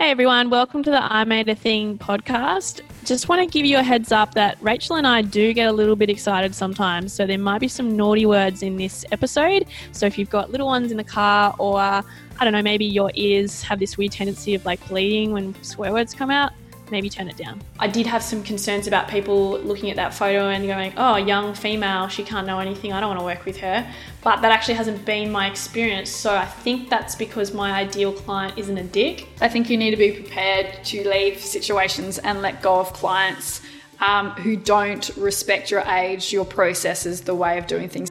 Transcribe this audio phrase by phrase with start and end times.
[0.00, 2.80] Hey everyone, welcome to the I Made a Thing podcast.
[3.04, 5.72] Just want to give you a heads up that Rachel and I do get a
[5.72, 9.66] little bit excited sometimes, so there might be some naughty words in this episode.
[9.92, 12.02] So if you've got little ones in the car, or I
[12.40, 16.14] don't know, maybe your ears have this weird tendency of like bleeding when swear words
[16.14, 16.54] come out,
[16.90, 17.60] maybe turn it down.
[17.78, 21.54] I did have some concerns about people looking at that photo and going, oh, young
[21.54, 23.90] female, she can't know anything, I don't want to work with her.
[24.22, 26.10] But that actually hasn't been my experience.
[26.10, 29.28] So I think that's because my ideal client isn't a dick.
[29.40, 33.62] I think you need to be prepared to leave situations and let go of clients
[34.00, 38.10] um, who don't respect your age, your processes, the way of doing things.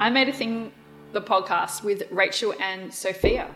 [0.00, 0.70] I made a thing
[1.14, 3.54] the podcast with Rachel and Sophia.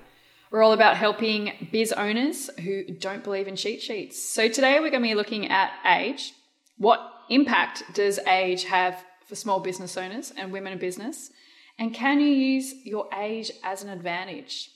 [0.51, 4.23] We're all about helping biz owners who don't believe in cheat sheets.
[4.23, 6.33] So today we're going to be looking at age.
[6.79, 11.31] What impact does age have for small business owners and women in business?
[11.79, 14.71] And can you use your age as an advantage?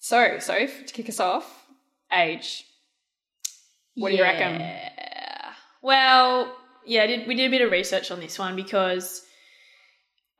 [0.00, 1.66] So, Soph, to kick us off,
[2.12, 2.64] age.
[3.94, 4.60] What do you reckon?
[5.82, 9.24] Well, yeah, did, we did a bit of research on this one because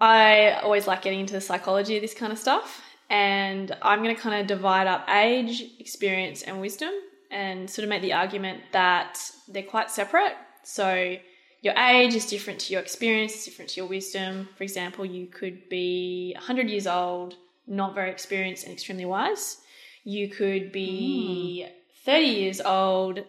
[0.01, 2.83] I always like getting into the psychology of this kind of stuff.
[3.11, 6.93] And I'm going to kind of divide up age, experience, and wisdom
[7.31, 10.35] and sort of make the argument that they're quite separate.
[10.63, 11.17] So
[11.61, 14.49] your age is different to your experience, it's different to your wisdom.
[14.57, 17.35] For example, you could be 100 years old,
[17.67, 19.59] not very experienced, and extremely wise.
[20.05, 22.05] You could be mm.
[22.05, 23.21] 30 years old,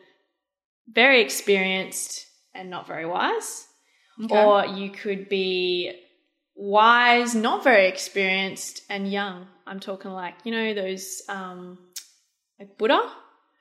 [0.87, 3.67] very experienced, and not very wise.
[4.23, 4.43] Okay.
[4.43, 5.93] Or you could be
[6.55, 9.47] wise, not very experienced, and young.
[9.67, 11.77] I'm talking like, you know, those, um,
[12.59, 13.11] like Buddha.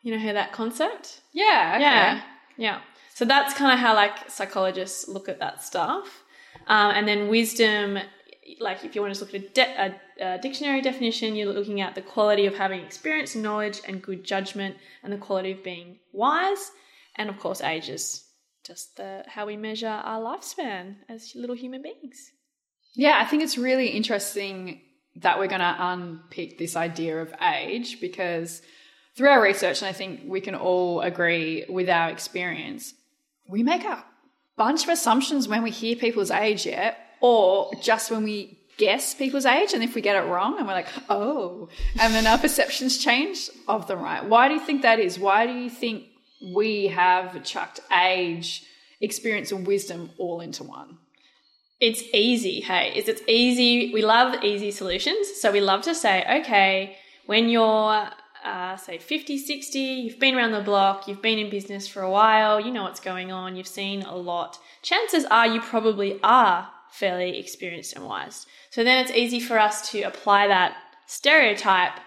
[0.03, 1.23] You know, how that concept?
[1.33, 1.73] Yeah.
[1.77, 1.81] Okay.
[1.81, 2.23] Yeah.
[2.56, 2.81] Yeah.
[3.14, 6.25] So that's kind of how like psychologists look at that stuff.
[6.67, 7.98] Um, and then wisdom,
[8.61, 9.83] like if you want to look at a, de-
[10.20, 14.25] a, a, dictionary definition, you're looking at the quality of having experience, knowledge, and good
[14.25, 16.70] judgment, and the quality of being wise.
[17.17, 18.24] And of course, age is
[18.64, 22.33] just the how we measure our lifespan as little human beings.
[22.94, 24.80] Yeah, I think it's really interesting
[25.16, 28.62] that we're going to unpick this idea of age because
[29.16, 32.94] through our research, and I think we can all agree with our experience,
[33.48, 34.05] we make a
[34.56, 39.46] bunch of assumptions when we hear people's age, yeah, or just when we guess people's
[39.46, 41.68] age, and if we get it wrong, and we're like, oh,
[42.00, 44.24] and then our perceptions change of them, right?
[44.24, 45.18] Why do you think that is?
[45.18, 46.06] Why do you think
[46.55, 48.64] we have chucked age,
[49.00, 50.98] experience, and wisdom all into one?
[51.84, 52.62] It's easy.
[52.62, 53.92] Hey, it's, it's easy.
[53.92, 55.28] We love easy solutions.
[55.39, 56.96] So we love to say, okay,
[57.27, 58.08] when you're,
[58.42, 62.11] uh, say 50, 60, you've been around the block, you've been in business for a
[62.11, 64.58] while, you know what's going on, you've seen a lot.
[64.80, 68.46] Chances are you probably are fairly experienced and wise.
[68.70, 70.74] So then it's easy for us to apply that
[71.06, 72.00] stereotype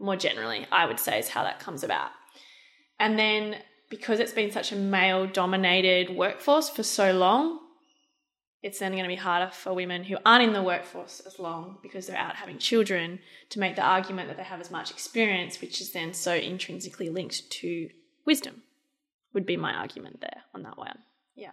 [0.00, 2.10] more generally, I would say, is how that comes about.
[2.98, 3.58] And then
[3.90, 7.60] because it's been such a male dominated workforce for so long,
[8.62, 11.78] it's then going to be harder for women who aren't in the workforce as long
[11.82, 15.60] because they're out having children to make the argument that they have as much experience,
[15.60, 17.88] which is then so intrinsically linked to
[18.26, 18.62] wisdom,
[19.32, 20.98] would be my argument there on that one.
[21.34, 21.52] Yeah.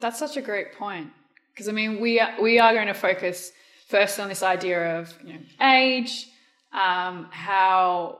[0.00, 1.10] That's such a great point.
[1.52, 3.52] Because I mean, we are, we are going to focus
[3.88, 6.28] first on this idea of you know, age,
[6.72, 8.18] um, how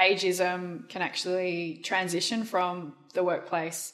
[0.00, 3.92] ageism can actually transition from the workplace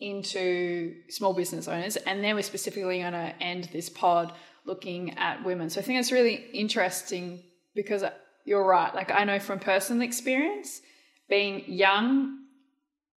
[0.00, 1.96] into small business owners.
[1.96, 4.32] And then we're specifically going to end this pod
[4.64, 5.70] looking at women.
[5.70, 7.42] So I think it's really interesting
[7.74, 8.04] because
[8.44, 8.94] you're right.
[8.94, 10.80] Like I know from personal experience,
[11.28, 12.38] being young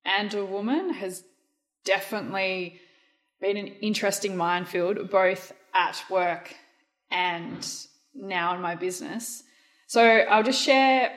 [0.05, 1.23] and a woman has
[1.85, 2.79] definitely
[3.41, 6.53] been an interesting minefield, both at work
[7.11, 7.67] and
[8.13, 9.43] now in my business.
[9.87, 11.11] So I'll just share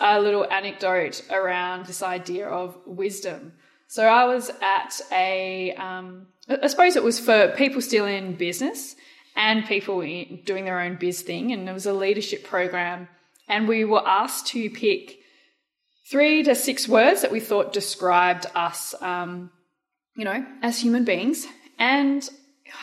[0.00, 3.52] a little anecdote around this idea of wisdom.
[3.88, 8.94] So I was at a, um, I suppose it was for people still in business
[9.34, 10.00] and people
[10.44, 13.08] doing their own biz thing, and it was a leadership program,
[13.48, 15.20] and we were asked to pick
[16.10, 19.50] three to six words that we thought described us, um,
[20.16, 21.46] you know, as human beings,
[21.78, 22.28] and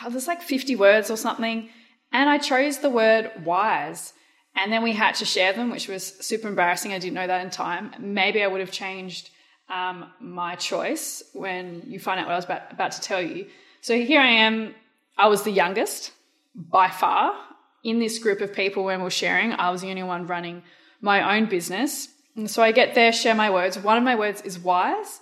[0.02, 1.68] oh, there's like 50 words or something,
[2.12, 4.12] and I chose the word wise.
[4.58, 6.94] And then we had to share them, which was super embarrassing.
[6.94, 7.92] I didn't know that in time.
[7.98, 9.28] Maybe I would have changed
[9.68, 13.46] um, my choice when you find out what I was about, about to tell you.
[13.80, 14.74] So here I am.
[15.18, 16.12] I was the youngest
[16.54, 17.34] by far
[17.82, 19.52] in this group of people when we are sharing.
[19.52, 20.62] I was the only one running
[21.00, 22.08] my own business.
[22.36, 23.78] And so I get there, share my words.
[23.78, 25.20] One of my words is wise.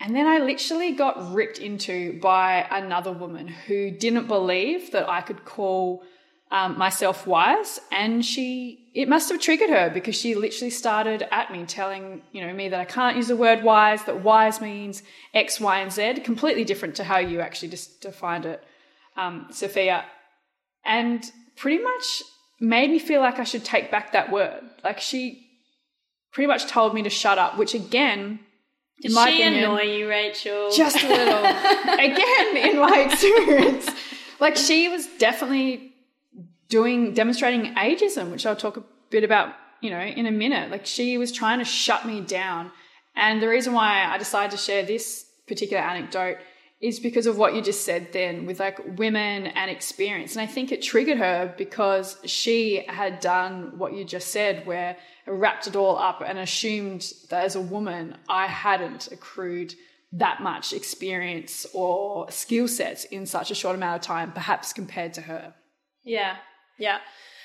[0.00, 5.20] And then I literally got ripped into by another woman who didn't believe that I
[5.20, 6.02] could call
[6.50, 11.52] um, myself wise and she it must have triggered her because she literally started at
[11.52, 15.02] me telling you know me that i can't use the word wise that wise means
[15.34, 18.64] x y and z completely different to how you actually just defined it
[19.18, 20.04] um, sophia
[20.86, 22.22] and pretty much
[22.60, 25.46] made me feel like i should take back that word like she
[26.32, 28.40] pretty much told me to shut up which again
[29.02, 30.70] Did my she opinion, annoy you, Rachel?
[30.74, 31.44] just a little.
[31.98, 33.88] Again, in my experience,
[34.40, 35.92] like she was definitely
[36.68, 40.70] doing demonstrating ageism, which I'll talk a bit about, you know, in a minute.
[40.70, 42.70] Like she was trying to shut me down.
[43.16, 46.38] And the reason why I decided to share this particular anecdote
[46.80, 50.36] is because of what you just said then with like women and experience.
[50.36, 54.96] And I think it triggered her because she had done what you just said, where
[55.26, 59.74] wrapped it all up and assumed that as a woman, I hadn't accrued
[60.12, 65.14] that much experience or skill sets in such a short amount of time, perhaps compared
[65.14, 65.54] to her.
[66.04, 66.36] Yeah,
[66.78, 66.98] yeah.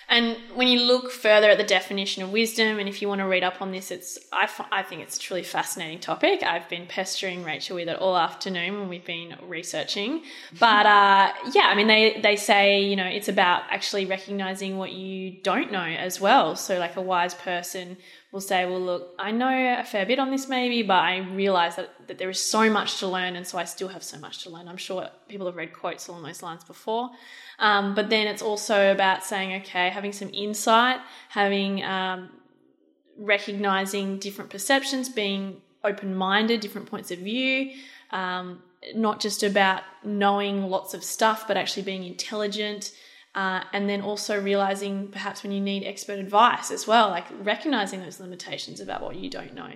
[0.09, 3.25] And when you look further at the definition of wisdom, and if you want to
[3.25, 6.44] read up on this, it's I, f- I think it's a truly fascinating topic.
[6.44, 10.24] I've been pestering Rachel with it all afternoon when we've been researching.
[10.59, 14.91] But uh, yeah, I mean, they they say you know it's about actually recognizing what
[14.91, 16.56] you don't know as well.
[16.56, 17.97] So like a wise person
[18.33, 21.75] will say, well, look, I know a fair bit on this maybe, but I realize
[21.75, 24.44] that, that there is so much to learn, and so I still have so much
[24.44, 24.68] to learn.
[24.68, 27.12] I'm sure people have read quotes along those lines before.
[27.59, 31.00] Um, but then it's also about saying, okay, having some insight,
[31.30, 32.31] having um,
[33.19, 37.74] recognizing different perceptions, being open minded, different points of view,
[38.09, 38.63] um,
[38.95, 42.94] not just about knowing lots of stuff, but actually being intelligent.
[43.35, 48.00] Uh, and then also realizing perhaps when you need expert advice as well, like recognizing
[48.00, 49.71] those limitations about what you don't know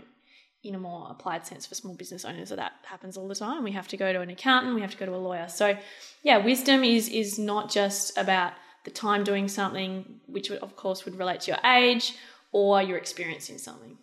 [0.64, 2.50] in a more applied sense for small business owners.
[2.50, 3.64] So that happens all the time.
[3.64, 5.48] We have to go to an accountant, we have to go to a lawyer.
[5.48, 5.78] So
[6.24, 11.18] yeah, wisdom is is not just about the time doing something, which of course would
[11.18, 12.16] relate to your age
[12.52, 13.98] or your experience in something.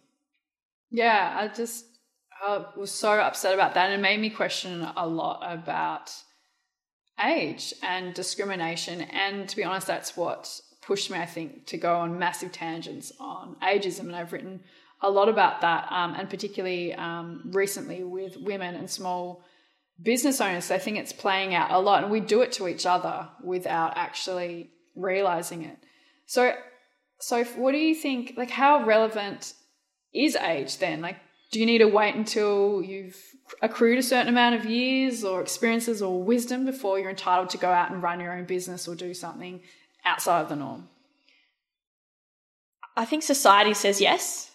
[0.90, 1.86] Yeah, I just
[2.44, 3.90] I was so upset about that.
[3.90, 6.12] And it made me question a lot about
[7.22, 9.02] age and discrimination.
[9.02, 13.12] And to be honest, that's what pushed me, I think, to go on massive tangents
[13.18, 14.00] on ageism.
[14.00, 14.60] And I've written
[15.00, 19.44] a lot about that, um, and particularly um, recently with women and small
[20.02, 20.70] business owners.
[20.70, 23.96] I think it's playing out a lot, and we do it to each other without
[23.96, 25.76] actually realizing it.
[26.26, 26.54] So,
[27.20, 28.34] so what do you think?
[28.36, 29.54] Like, how relevant
[30.12, 31.00] is age then?
[31.00, 31.16] Like,
[31.50, 33.16] do you need to wait until you've
[33.62, 37.70] accrued a certain amount of years or experiences or wisdom before you're entitled to go
[37.70, 39.60] out and run your own business or do something
[40.04, 40.88] outside of the norm?
[42.96, 44.50] I think society says yes.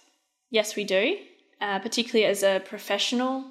[0.50, 1.18] Yes, we do.
[1.62, 3.46] Uh, particularly as a professional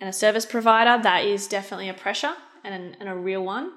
[0.00, 2.34] and a service provider, that is definitely a pressure
[2.64, 3.72] and, and a real one.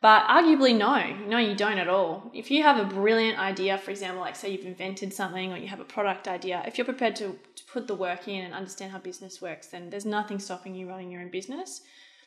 [0.00, 2.30] But arguably, no, no, you don't at all.
[2.32, 5.66] If you have a brilliant idea, for example, like say you've invented something or you
[5.66, 8.92] have a product idea, if you're prepared to, to put the work in and understand
[8.92, 11.80] how business works, then there's nothing stopping you running your own business.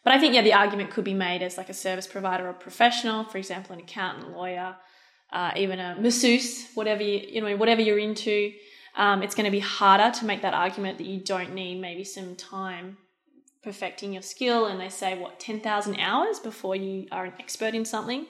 [0.04, 2.54] But I think, yeah, the argument could be made as like a service provider or
[2.54, 4.76] professional, for example, an accountant, lawyer,
[5.32, 8.52] uh, even a masseuse, whatever you, you know, whatever you're into.
[8.98, 12.04] Um, it's going to be harder to make that argument that you don't need maybe
[12.04, 12.98] some time
[13.64, 14.66] perfecting your skill.
[14.66, 18.28] And they say, what, 10,000 hours before you are an expert in something.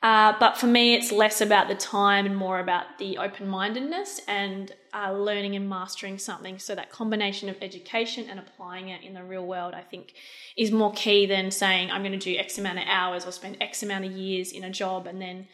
[0.00, 4.20] Uh, but for me, it's less about the time and more about the open mindedness
[4.28, 6.56] and uh, learning and mastering something.
[6.60, 10.12] So, that combination of education and applying it in the real world, I think,
[10.56, 13.56] is more key than saying, I'm going to do X amount of hours or spend
[13.60, 15.48] X amount of years in a job and then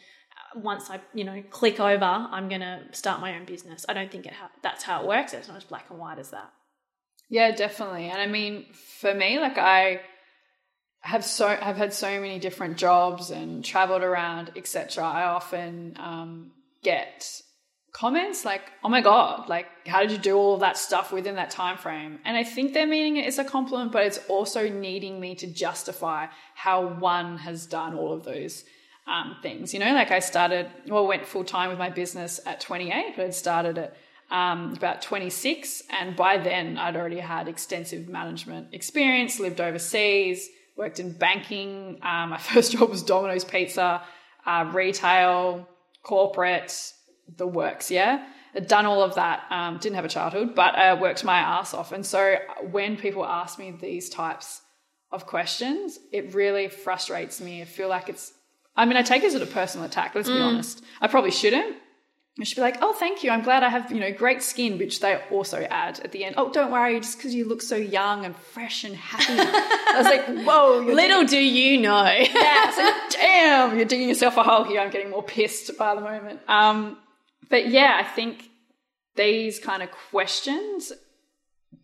[0.55, 3.85] once I, you know, click over, I'm going to start my own business.
[3.89, 5.33] I don't think it ha- that's how it works.
[5.33, 6.51] It's not as black and white as that.
[7.29, 8.09] Yeah, definitely.
[8.09, 10.01] And I mean, for me, like I
[11.01, 15.03] have so have had so many different jobs and traveled around, etc.
[15.05, 16.51] I often um,
[16.83, 17.41] get
[17.93, 21.49] comments like, "Oh my god, like how did you do all that stuff within that
[21.49, 25.19] time frame?" And I think they're meaning it as a compliment, but it's also needing
[25.19, 28.65] me to justify how one has done all of those
[29.07, 29.73] um, things.
[29.73, 33.25] You know, like I started, well, went full time with my business at 28, but
[33.25, 33.95] I'd started at
[34.31, 35.83] um, about 26.
[35.89, 41.99] And by then, I'd already had extensive management experience, lived overseas, worked in banking.
[42.01, 44.01] Um, my first job was Domino's Pizza,
[44.45, 45.67] uh, retail,
[46.03, 46.93] corporate,
[47.37, 48.27] the works, yeah.
[48.55, 51.73] I'd done all of that, um, didn't have a childhood, but I worked my ass
[51.73, 51.91] off.
[51.91, 52.37] And so
[52.71, 54.61] when people ask me these types
[55.11, 57.61] of questions, it really frustrates me.
[57.61, 58.31] I feel like it's
[58.77, 60.83] I mean, I take it as a personal attack, let's be honest.
[60.99, 61.77] I probably shouldn't,
[62.37, 63.31] And she'd be like, "Oh, thank you.
[63.31, 66.35] I'm glad I have you know great skin," which they also add at the end.
[66.37, 69.25] Oh, don't worry, just because you look so young and fresh and happy.
[69.39, 72.03] I was like, "Whoa, Little do you know.
[72.05, 74.81] yeah, so, damn, you're digging yourself a hole here.
[74.81, 76.41] I'm getting more pissed by the moment.
[76.49, 76.97] Um,
[77.49, 78.49] but yeah, I think
[79.15, 80.91] these kind of questions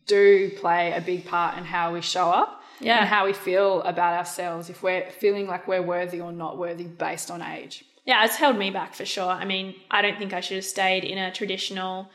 [0.08, 3.00] do play a big part in how we show up Yeah.
[3.00, 6.84] and how we feel about ourselves if we're feeling like we're worthy or not worthy
[6.86, 7.86] based on age.
[8.06, 9.30] Yeah, it's held me back for sure.
[9.30, 12.10] I mean, I don't think I should have stayed in a traditional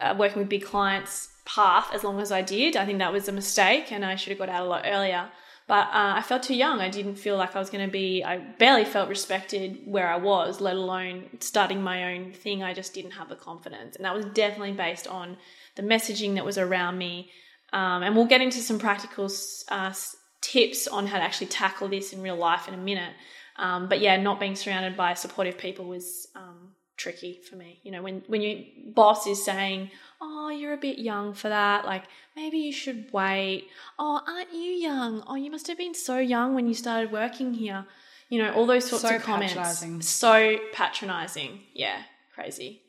[0.00, 2.76] uh, working with big clients path as long as I did.
[2.76, 5.28] I think that was a mistake and I should have got out a lot earlier.
[5.66, 6.80] But uh, I felt too young.
[6.80, 10.16] I didn't feel like I was going to be, I barely felt respected where I
[10.16, 12.62] was, let alone starting my own thing.
[12.62, 13.94] I just didn't have the confidence.
[13.96, 15.36] And that was definitely based on
[15.76, 17.30] the messaging that was around me.
[17.74, 19.28] Um, and we'll get into some practical
[19.68, 19.92] uh,
[20.40, 23.12] tips on how to actually tackle this in real life in a minute.
[23.58, 27.80] Um, but yeah, not being surrounded by supportive people was um, tricky for me.
[27.82, 28.60] You know, when when your
[28.94, 32.04] boss is saying, "Oh, you're a bit young for that," like
[32.36, 33.68] maybe you should wait.
[33.98, 35.24] Oh, aren't you young?
[35.26, 37.84] Oh, you must have been so young when you started working here.
[38.28, 39.54] You know, all those sorts So of comments.
[39.54, 40.02] patronising.
[40.02, 41.62] So patronizing.
[41.74, 42.02] Yeah,
[42.34, 42.82] crazy.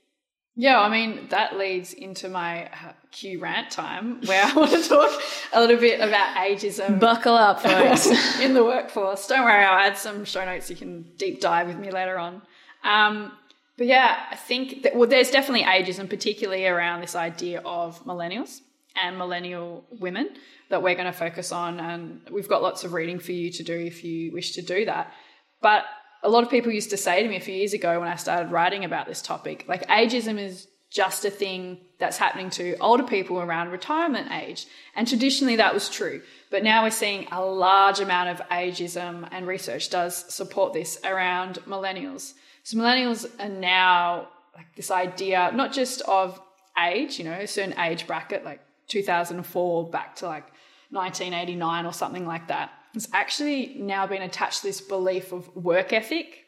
[0.60, 4.90] Yeah, I mean, that leads into my uh, Q rant time where I want to
[4.90, 5.10] talk
[5.54, 7.00] a little bit about ageism.
[7.00, 8.08] Buckle up, folks.
[8.42, 9.26] in the workforce.
[9.26, 12.42] Don't worry, I'll add some show notes you can deep dive with me later on.
[12.84, 13.32] Um,
[13.78, 18.60] but yeah, I think that, well, there's definitely ageism, particularly around this idea of millennials
[19.02, 20.28] and millennial women
[20.68, 21.80] that we're going to focus on.
[21.80, 24.84] And we've got lots of reading for you to do if you wish to do
[24.84, 25.14] that.
[25.62, 25.86] But
[26.24, 28.16] a lot of people used to say to me a few years ago when I
[28.16, 33.04] started writing about this topic, like ageism is just a thing that's happening to older
[33.04, 34.66] people around retirement age.
[34.96, 36.22] And traditionally that was true.
[36.50, 41.60] But now we're seeing a large amount of ageism and research does support this around
[41.68, 42.34] millennials.
[42.64, 46.42] So millennials are now like this idea, not just of
[46.84, 50.52] age, you know, a certain age bracket, like 2004 back to like
[50.90, 52.72] 1989 or something like that.
[52.94, 56.46] It's actually now been attached to this belief of work ethic,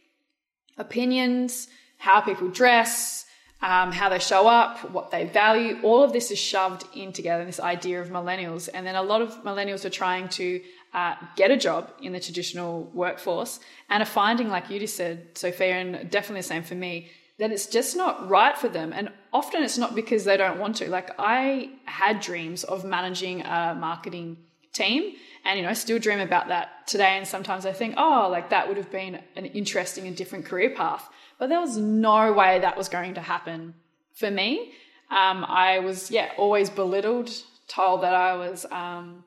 [0.77, 1.67] opinions,
[1.97, 3.25] how people dress,
[3.61, 5.79] um, how they show up, what they value.
[5.83, 8.69] All of this is shoved in together, this idea of millennials.
[8.73, 10.61] And then a lot of millennials are trying to
[10.93, 15.37] uh, get a job in the traditional workforce and are finding, like you just said,
[15.37, 18.93] Sophia, and definitely the same for me, that it's just not right for them.
[18.93, 20.89] And often it's not because they don't want to.
[20.89, 24.37] Like I had dreams of managing a marketing
[24.73, 25.13] team
[25.45, 28.67] and you know still dream about that today and sometimes i think oh like that
[28.67, 31.09] would have been an interesting and different career path.
[31.39, 33.73] But there was no way that was going to happen
[34.13, 34.73] for me.
[35.09, 37.29] Um, i was yeah always belittled
[37.67, 39.23] told that i was um,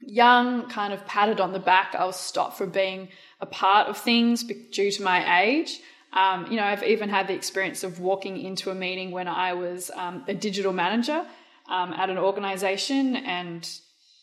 [0.00, 3.08] young kind of patted on the back i was stopped from being
[3.40, 5.80] a part of things due to my age.
[6.12, 9.52] Um, you know i've even had the experience of walking into a meeting when i
[9.52, 11.24] was um, a digital manager
[11.68, 13.68] um, at an organization and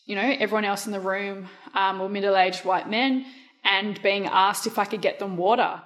[0.07, 3.25] you know, everyone else in the room um, were middle aged white men
[3.63, 5.81] and being asked if I could get them water.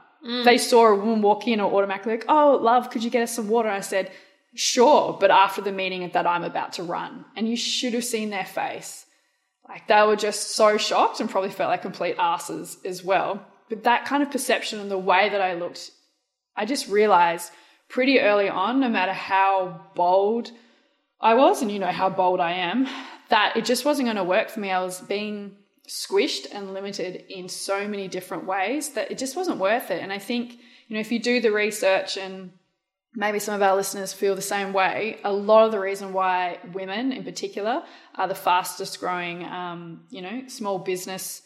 [0.46, 3.36] They saw a woman walk in or automatically like, oh, love, could you get us
[3.36, 3.70] some water?
[3.70, 4.12] I said,
[4.54, 7.26] sure, but after the meeting that I'm about to run.
[7.36, 9.08] And you should have seen their face.
[9.68, 13.44] Like they were just so shocked and probably felt like complete asses as well.
[13.70, 15.90] But that kind of perception and the way that I looked,
[16.56, 17.52] I just realized
[17.90, 20.52] pretty early on, no matter how bold
[21.20, 22.88] I was, and you know how bold I am,
[23.32, 24.72] that it just wasn't going to work for me.
[24.72, 25.58] I was being
[25.88, 30.02] squished and limited in so many different ways that it just wasn't worth it.
[30.02, 30.54] And I think,
[30.88, 32.52] you know, if you do the research and
[33.16, 36.60] maybe some of our listeners feel the same way, a lot of the reason why
[36.74, 37.84] women in particular
[38.16, 41.42] are the fastest growing, um, you know, small business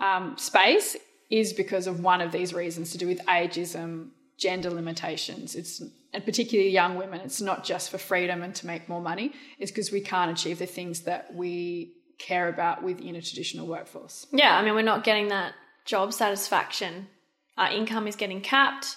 [0.00, 0.96] um, space
[1.30, 5.54] is because of one of these reasons to do with ageism, gender limitations.
[5.54, 7.20] It's and particularly young women.
[7.20, 9.32] It's not just for freedom and to make more money.
[9.58, 14.26] It's because we can't achieve the things that we care about within a traditional workforce.
[14.32, 17.08] Yeah, I mean, we're not getting that job satisfaction.
[17.56, 18.96] Our income is getting capped,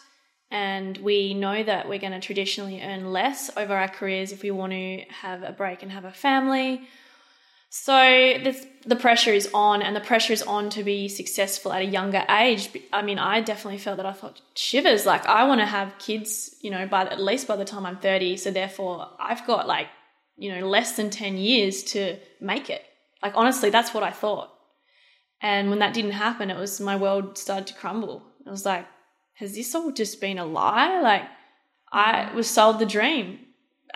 [0.50, 4.51] and we know that we're going to traditionally earn less over our careers if we
[4.51, 6.82] want to have a break and have a family.
[7.74, 11.82] So this, the pressure is on, and the pressure is on to be successful at
[11.82, 12.70] a younger age.
[12.92, 15.06] I mean, I definitely felt that I thought shivers.
[15.06, 17.96] Like I want to have kids, you know, by at least by the time I'm
[17.96, 18.36] 30.
[18.36, 19.88] So therefore, I've got like,
[20.36, 22.84] you know, less than 10 years to make it.
[23.24, 24.50] Like honestly, that's what I thought.
[25.42, 28.22] And when that didn't happen, it was my world started to crumble.
[28.46, 28.86] I was like,
[29.36, 31.00] has this all just been a lie?
[31.00, 31.24] Like
[31.90, 33.40] I was sold the dream.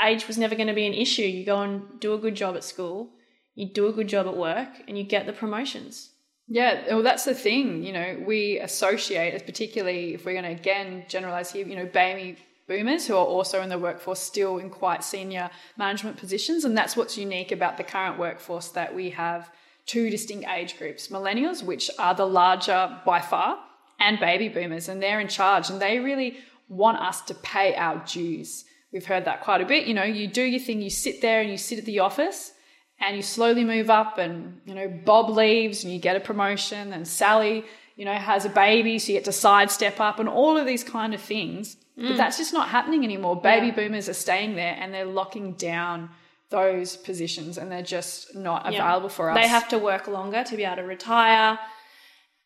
[0.02, 1.24] Age was never going to be an issue.
[1.24, 3.12] You go and do a good job at school
[3.56, 6.12] you do a good job at work and you get the promotions.
[6.48, 7.84] Yeah, well, that's the thing.
[7.84, 12.38] You know, we associate, particularly if we're going to again generalize here, you know, baby
[12.68, 16.66] boomers who are also in the workforce still in quite senior management positions.
[16.66, 19.50] And that's what's unique about the current workforce that we have
[19.86, 23.58] two distinct age groups millennials, which are the larger by far,
[24.00, 25.70] and baby boomers, and they're in charge.
[25.70, 28.66] And they really want us to pay our dues.
[28.92, 29.88] We've heard that quite a bit.
[29.88, 32.52] You know, you do your thing, you sit there and you sit at the office
[33.00, 36.94] and you slowly move up and, you know, Bob leaves and you get a promotion
[36.94, 40.58] and Sally, you know, has a baby, so you get to sidestep up and all
[40.58, 41.78] of these kind of things.
[41.98, 42.10] Mm.
[42.10, 43.40] But that's just not happening anymore.
[43.40, 43.76] Baby yeah.
[43.76, 46.10] boomers are staying there and they're locking down
[46.50, 48.84] those positions and they're just not yeah.
[48.84, 49.38] available for us.
[49.38, 51.60] They have to work longer to be able to retire.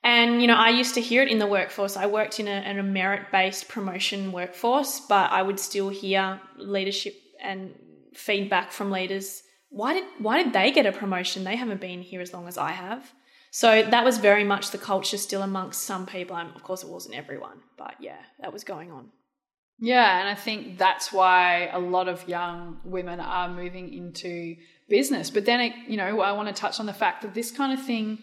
[0.03, 1.97] And, you know, I used to hear it in the workforce.
[1.97, 6.39] I worked in a, in a merit based promotion workforce, but I would still hear
[6.57, 7.73] leadership and
[8.13, 9.43] feedback from leaders.
[9.69, 11.43] Why did, why did they get a promotion?
[11.43, 13.13] They haven't been here as long as I have.
[13.51, 16.35] So that was very much the culture still amongst some people.
[16.35, 19.09] And of course, it wasn't everyone, but yeah, that was going on.
[19.81, 24.57] Yeah, and I think that's why a lot of young women are moving into
[24.89, 25.29] business.
[25.29, 27.83] But then, you know, I want to touch on the fact that this kind of
[27.85, 28.19] thing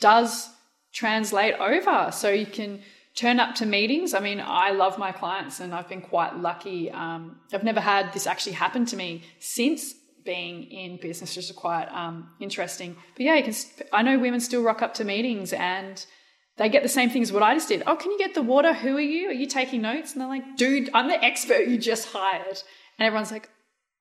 [0.00, 0.48] does
[0.92, 2.10] translate over.
[2.12, 2.80] So you can
[3.16, 4.14] turn up to meetings.
[4.14, 6.90] I mean, I love my clients and I've been quite lucky.
[6.90, 11.52] Um, I've never had this actually happen to me since being in business, which is
[11.52, 12.96] quite um, interesting.
[13.16, 13.54] But yeah, you can,
[13.92, 16.04] I know women still rock up to meetings and
[16.56, 17.82] they get the same things what I just did.
[17.86, 18.74] Oh, can you get the water?
[18.74, 19.28] Who are you?
[19.28, 20.12] Are you taking notes?
[20.12, 22.62] And they're like, dude, I'm the expert you just hired.
[22.98, 23.48] And everyone's like,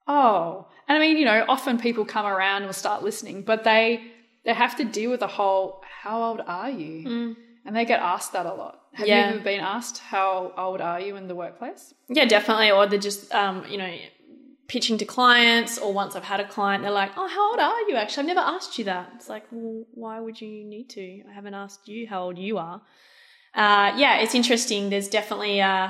[0.07, 0.67] oh.
[0.87, 4.03] And I mean, you know, often people come around and will start listening, but they
[4.45, 7.07] they have to deal with the whole, how old are you?
[7.07, 7.35] Mm.
[7.65, 8.79] And they get asked that a lot.
[8.93, 9.29] Have yeah.
[9.29, 11.93] you ever been asked how old are you in the workplace?
[12.07, 12.71] Yeah, definitely.
[12.71, 13.93] Or they're just, um, you know,
[14.69, 17.89] pitching to clients or once I've had a client, they're like, oh, how old are
[17.89, 18.21] you actually?
[18.21, 19.11] I've never asked you that.
[19.15, 21.23] It's like, well, why would you need to?
[21.29, 22.81] I haven't asked you how old you are.
[23.53, 24.89] Uh, yeah, it's interesting.
[24.89, 25.89] There's definitely, uh,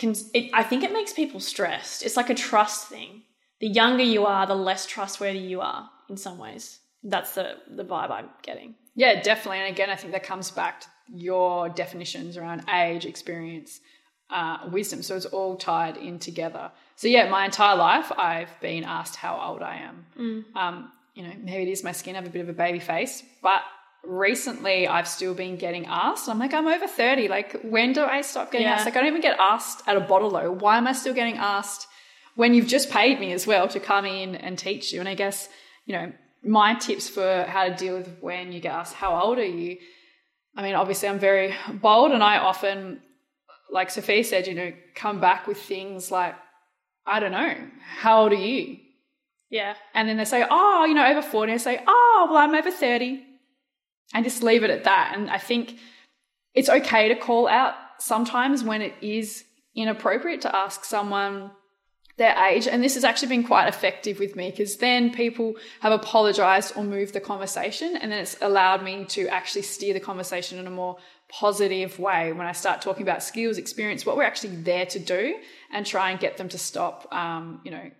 [0.00, 2.04] cons- it, I think it makes people stressed.
[2.04, 3.22] It's like a trust thing.
[3.60, 6.78] The younger you are, the less trustworthy you are in some ways.
[7.02, 8.76] That's the, the vibe I'm getting.
[8.94, 9.58] Yeah, definitely.
[9.58, 13.80] And again, I think that comes back to your definitions around age, experience,
[14.32, 15.02] uh, wisdom.
[15.02, 16.70] So it's all tied in together.
[16.96, 20.06] So yeah, my entire life I've been asked how old I am.
[20.18, 20.56] Mm.
[20.56, 22.78] Um, you know, maybe it is my skin, I have a bit of a baby
[22.78, 23.62] face, but
[24.02, 26.28] recently I've still been getting asked.
[26.28, 27.28] I'm like, I'm over 30.
[27.28, 28.74] Like, when do I stop getting yeah.
[28.74, 28.86] asked?
[28.86, 30.50] Like, I don't even get asked at a bottle though.
[30.50, 31.86] Why am I still getting asked
[32.34, 35.00] when you've just paid me as well to come in and teach you?
[35.00, 35.48] And I guess,
[35.86, 39.38] you know, my tips for how to deal with when you get asked, how old
[39.38, 39.76] are you?
[40.56, 43.00] I mean, obviously I'm very bold and I often,
[43.72, 46.34] like Sophie said, you know, come back with things like,
[47.06, 47.56] I don't know,
[47.98, 48.78] how old are you?
[49.50, 49.74] Yeah.
[49.94, 51.52] And then they say, oh, you know, over 40.
[51.52, 53.22] I say, oh, well, I'm over 30.
[54.14, 55.12] And just leave it at that.
[55.14, 55.78] And I think
[56.54, 61.50] it's okay to call out sometimes when it is inappropriate to ask someone
[62.18, 62.66] their age.
[62.66, 66.84] And this has actually been quite effective with me because then people have apologized or
[66.84, 67.96] moved the conversation.
[67.96, 70.98] And then it's allowed me to actually steer the conversation in a more
[71.32, 75.36] positive way when I start talking about skills, experience, what we're actually there to do,
[75.72, 77.90] and try and get them to stop, um, you know,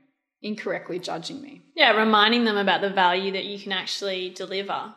[0.43, 1.63] incorrectly judging me.
[1.75, 4.95] Yeah, reminding them about the value that you can actually deliver.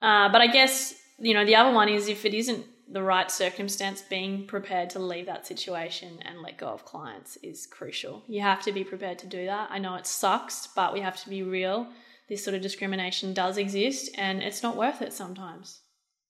[0.00, 3.30] Uh, but I guess, you know, the other one is if it isn't the right
[3.30, 8.22] circumstance, being prepared to leave that situation and let go of clients is crucial.
[8.28, 9.70] You have to be prepared to do that.
[9.70, 11.88] I know it sucks, but we have to be real.
[12.28, 15.80] This sort of discrimination does exist and it's not worth it sometimes.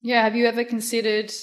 [0.05, 0.21] Yeah.
[0.21, 1.33] Have you ever considered,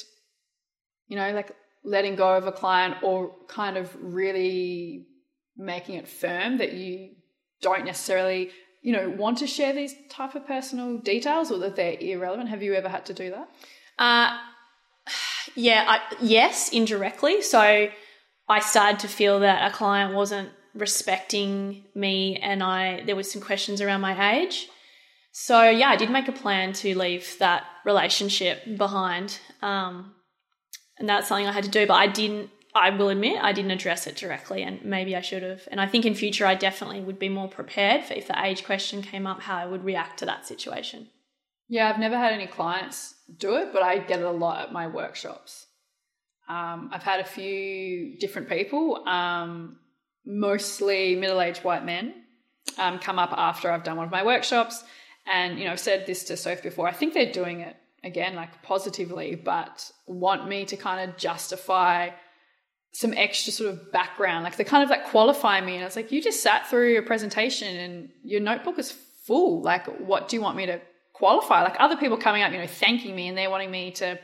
[1.08, 1.50] you know, like
[1.82, 5.08] letting go of a client or kind of really
[5.56, 7.10] making it firm that you
[7.60, 11.98] don't necessarily, you know, want to share these type of personal details or that they're
[11.98, 12.50] irrelevant?
[12.50, 13.48] Have you ever had to do that?
[13.98, 14.38] Uh,
[15.56, 17.42] yeah, I, yes, indirectly.
[17.42, 17.88] So
[18.48, 23.42] I started to feel that a client wasn't respecting me and I there was some
[23.42, 24.68] questions around my age.
[25.32, 29.38] So yeah, I did make a plan to leave that relationship behind.
[29.62, 30.14] Um,
[30.98, 33.70] and that's something I had to do, but I didn't I will admit I didn't
[33.70, 35.68] address it directly and maybe I should have.
[35.70, 38.64] And I think in future I definitely would be more prepared for if the age
[38.64, 41.08] question came up how I would react to that situation.
[41.68, 44.72] Yeah, I've never had any clients do it, but I get it a lot at
[44.72, 45.66] my workshops.
[46.48, 49.78] Um, I've had a few different people, um,
[50.24, 52.14] mostly middle aged white men,
[52.78, 54.82] um, come up after I've done one of my workshops.
[55.26, 56.88] And, you know, I've said this to Soph before.
[56.88, 62.10] I think they're doing it again, like positively, but want me to kind of justify
[62.92, 64.44] some extra sort of background.
[64.44, 65.74] Like they kind of like qualify me.
[65.74, 69.62] And I was like, you just sat through your presentation and your notebook is full.
[69.62, 70.80] Like, what do you want me to
[71.22, 71.62] qualify.
[71.62, 74.18] Like other people coming up, you know, thanking me and they're wanting me to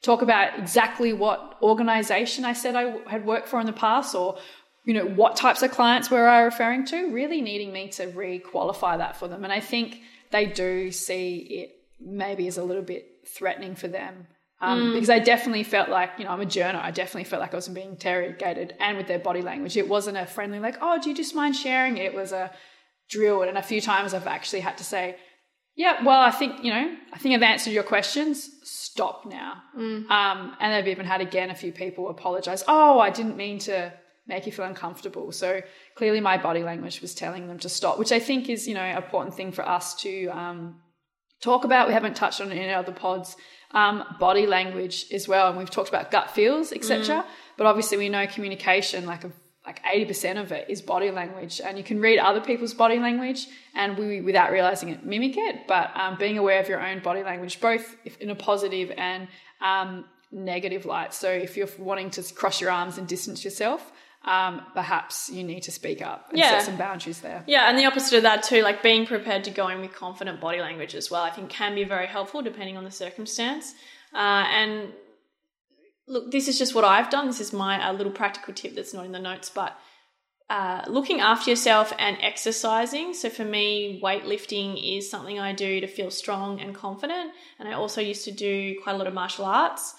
[0.00, 4.38] talk about exactly what organization I said I had worked for in the past or
[4.86, 7.12] you know, what types of clients were I referring to?
[7.12, 9.44] Really needing me to re-qualify that for them.
[9.44, 10.00] And I think
[10.30, 14.26] they do see it maybe as a little bit threatening for them.
[14.60, 16.82] Um, Because I definitely felt like, you know, I'm a journo.
[16.82, 19.76] I definitely felt like I was being interrogated and with their body language.
[19.76, 21.96] It wasn't a friendly, like, oh, do you just mind sharing?
[21.96, 22.50] It was a
[23.08, 23.42] drill.
[23.42, 25.16] And a few times I've actually had to say,
[25.76, 28.50] yeah, well, I think, you know, I think I've answered your questions.
[28.64, 29.62] Stop now.
[30.10, 32.64] Um, and I've even had again a few people apologize.
[32.66, 33.92] Oh, I didn't mean to
[34.28, 35.32] make you feel uncomfortable.
[35.32, 35.62] So
[35.94, 38.82] clearly my body language was telling them to stop, which I think is, you know,
[38.82, 40.80] an important thing for us to um,
[41.40, 41.88] talk about.
[41.88, 43.36] We haven't touched on it in other pods.
[43.72, 45.48] Um, body language as well.
[45.48, 47.24] And we've talked about gut feels, etc.
[47.56, 49.32] But obviously we know communication, like a
[49.68, 53.46] like 80% of it is body language and you can read other people's body language
[53.74, 57.22] and we without realizing it mimic it but um, being aware of your own body
[57.22, 59.28] language both in a positive and
[59.60, 63.92] um, negative light so if you're wanting to cross your arms and distance yourself
[64.24, 66.58] um, perhaps you need to speak up and Yeah.
[66.58, 69.50] set some boundaries there Yeah, and the opposite of that too, like being prepared to
[69.50, 72.76] go in with confident body language as well, I think can be very helpful depending
[72.76, 73.74] on the circumstance.
[74.14, 74.92] Uh, and
[76.06, 77.26] look, this is just what I've done.
[77.26, 79.78] This is my uh, little practical tip that's not in the notes, but
[80.50, 83.12] uh, looking after yourself and exercising.
[83.12, 87.32] So for me, weightlifting is something I do to feel strong and confident.
[87.58, 89.94] And I also used to do quite a lot of martial arts.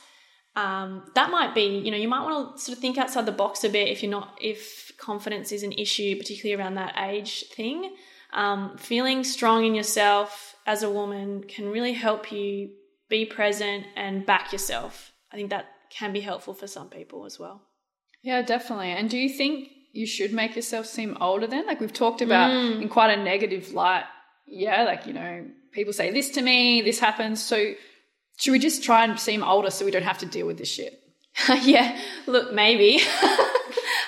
[0.56, 3.32] Um, that might be, you know, you might want to sort of think outside the
[3.32, 7.46] box a bit if you're not, if confidence is an issue, particularly around that age
[7.56, 7.96] thing.
[8.34, 12.72] Um, feeling strong in yourself as a woman can really help you
[13.10, 15.12] be present and back yourself.
[15.32, 17.62] I think that can be helpful for some people as well.
[18.22, 18.92] Yeah, definitely.
[18.92, 21.66] And do you think you should make yourself seem older then?
[21.66, 24.04] Like we've talked about in quite a negative light.
[24.46, 27.42] Yeah, like, you know, people say this to me, this happens.
[27.44, 27.74] So
[28.40, 30.72] should we just try and seem older so we don't have to deal with this
[30.72, 31.04] shit?
[31.62, 33.02] yeah, look, maybe.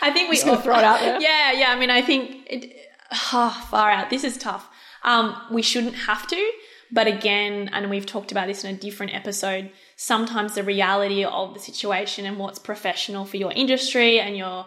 [0.02, 1.22] I think we Just gonna throw it out there.
[1.22, 1.72] Yeah, yeah.
[1.72, 2.76] I mean, I think it,
[3.12, 4.10] ah, far out.
[4.10, 4.68] This is tough.
[5.04, 6.52] Um, we shouldn't have to,
[6.92, 9.72] but again, and we've talked about this in a different episode.
[9.98, 14.66] Sometimes the reality of the situation and what's professional for your industry and your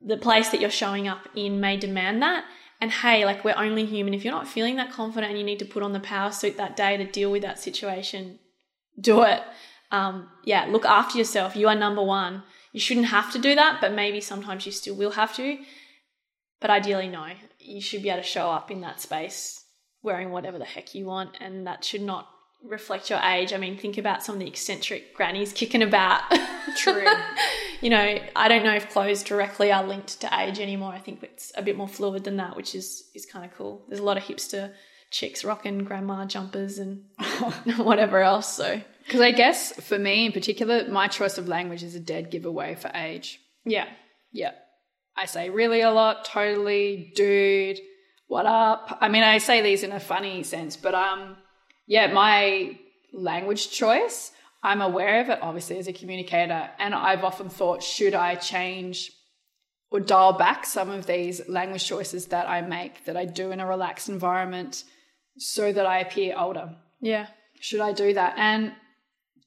[0.00, 2.44] the place that you're showing up in may demand that.
[2.80, 4.14] And hey, like we're only human.
[4.14, 6.56] If you're not feeling that confident and you need to put on the power suit
[6.56, 8.38] that day to deal with that situation,
[9.00, 9.42] do it.
[9.90, 11.56] Um, yeah, look after yourself.
[11.56, 12.42] You are number one.
[12.72, 15.58] You shouldn't have to do that, but maybe sometimes you still will have to.
[16.60, 17.28] But ideally, no.
[17.58, 19.64] You should be able to show up in that space
[20.02, 22.28] wearing whatever the heck you want, and that should not
[22.62, 23.52] reflect your age.
[23.52, 26.22] I mean, think about some of the eccentric grannies kicking about.
[26.76, 27.04] True.
[27.80, 30.92] you know, I don't know if clothes directly are linked to age anymore.
[30.92, 33.84] I think it's a bit more fluid than that, which is is kind of cool.
[33.88, 34.72] There's a lot of hipster
[35.10, 37.04] chicks rocking grandma jumpers and
[37.78, 38.52] whatever else.
[38.54, 42.30] So Because I guess for me in particular, my choice of language is a dead
[42.30, 43.40] giveaway for age.
[43.64, 43.88] yeah,
[44.32, 44.52] Yeah.
[45.16, 47.80] I say really a lot, totally, dude,
[48.28, 48.98] what up?
[49.00, 51.36] I mean, I say these in a funny sense, but um,
[51.88, 52.78] yeah, my
[53.12, 54.30] language choice,
[54.62, 56.70] I'm aware of it, obviously, as a communicator.
[56.78, 59.10] And I've often thought, should I change
[59.90, 63.60] or dial back some of these language choices that I make, that I do in
[63.60, 64.84] a relaxed environment,
[65.38, 66.76] so that I appear older?
[67.00, 67.26] yeah.
[67.60, 68.34] Should I do that?
[68.36, 68.72] And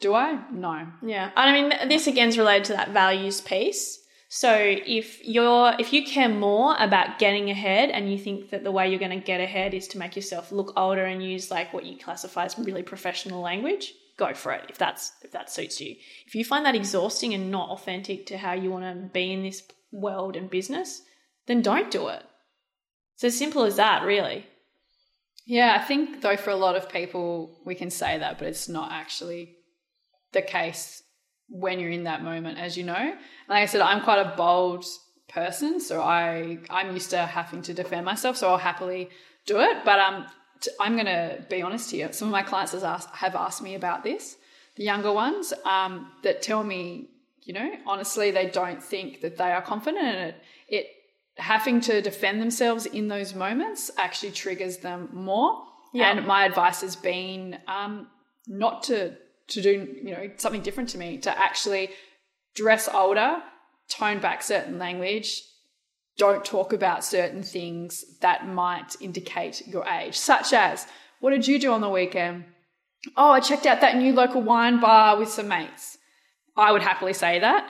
[0.02, 0.38] do I?
[0.52, 0.88] No.
[1.02, 4.00] Yeah, I mean this again is related to that values piece.
[4.28, 8.72] So if you're if you care more about getting ahead and you think that the
[8.72, 11.74] way you're going to get ahead is to make yourself look older and use like
[11.74, 15.80] what you classify as really professional language, go for it if that's if that suits
[15.80, 15.96] you.
[16.26, 19.44] If you find that exhausting and not authentic to how you want to be in
[19.44, 21.02] this world and business,
[21.48, 22.24] then don't do it.
[23.16, 24.46] It's as simple as that, really.
[25.46, 28.70] Yeah, I think though for a lot of people we can say that, but it's
[28.70, 29.58] not actually
[30.32, 31.04] the case
[31.50, 33.16] when you're in that moment, as you know.
[33.50, 34.86] Like I said, I'm quite a bold
[35.28, 39.10] person, so I I'm used to having to defend myself, so I'll happily
[39.46, 39.84] do it.
[39.84, 40.26] But um,
[40.62, 42.12] t- I'm going to be honest here.
[42.14, 44.38] Some of my clients has asked, have asked me about this,
[44.78, 47.10] the younger ones, um, that tell me,
[47.44, 50.36] you know, honestly, they don't think that they are confident, and it
[50.68, 50.88] it
[51.38, 55.64] having to defend themselves in those moments actually triggers them more.
[55.94, 56.12] Yeah.
[56.12, 58.08] And my advice has been um,
[58.48, 59.16] not to
[59.50, 61.90] to do you know something different to me to actually
[62.56, 63.42] dress older,
[63.90, 65.44] tone back certain language,
[66.18, 70.86] don't talk about certain things that might indicate your age, such as
[71.20, 72.46] what did you do on the weekend?
[73.18, 75.98] Oh, I checked out that new local wine bar with some mates.
[76.56, 77.70] I would happily say that.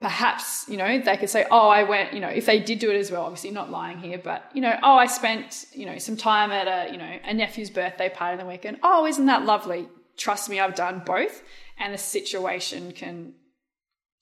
[0.00, 2.90] Perhaps, you know, they could say, oh, I went, you know, if they did do
[2.90, 5.98] it as well, obviously not lying here, but, you know, oh, I spent, you know,
[5.98, 8.78] some time at a, you know, a nephew's birthday party on the weekend.
[8.84, 9.88] Oh, isn't that lovely?
[10.16, 11.42] Trust me, I've done both.
[11.78, 13.34] And the situation can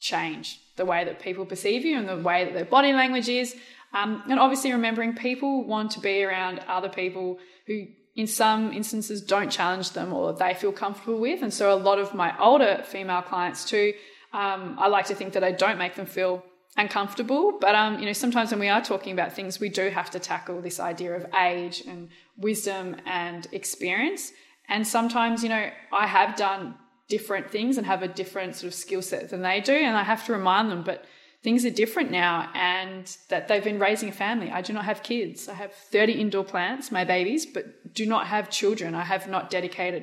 [0.01, 3.55] change the way that people perceive you and the way that their body language is.
[3.93, 9.21] Um, and obviously, remembering people want to be around other people who, in some instances,
[9.21, 11.43] don't challenge them or they feel comfortable with.
[11.43, 13.93] And so, a lot of my older female clients, too,
[14.33, 16.43] um, I like to think that I don't make them feel
[16.77, 17.59] uncomfortable.
[17.61, 20.19] But um, you know, sometimes when we are talking about things, we do have to
[20.19, 24.33] tackle this idea of age and wisdom and experience.
[24.69, 26.75] And sometimes, you know, I have done
[27.09, 30.03] different things and have a different sort of skill set than they do, and I
[30.03, 31.05] have to remind them, but
[31.47, 34.51] things are different now and that they've been raising a family.
[34.51, 35.49] I do not have kids.
[35.49, 38.97] I have 30 indoor plants, my babies, but do not have children.
[38.97, 40.03] I have not dedicated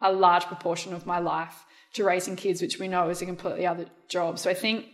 [0.00, 3.66] a large proportion of my life to raising kids, which we know is a completely
[3.66, 4.38] other job.
[4.38, 4.86] So I think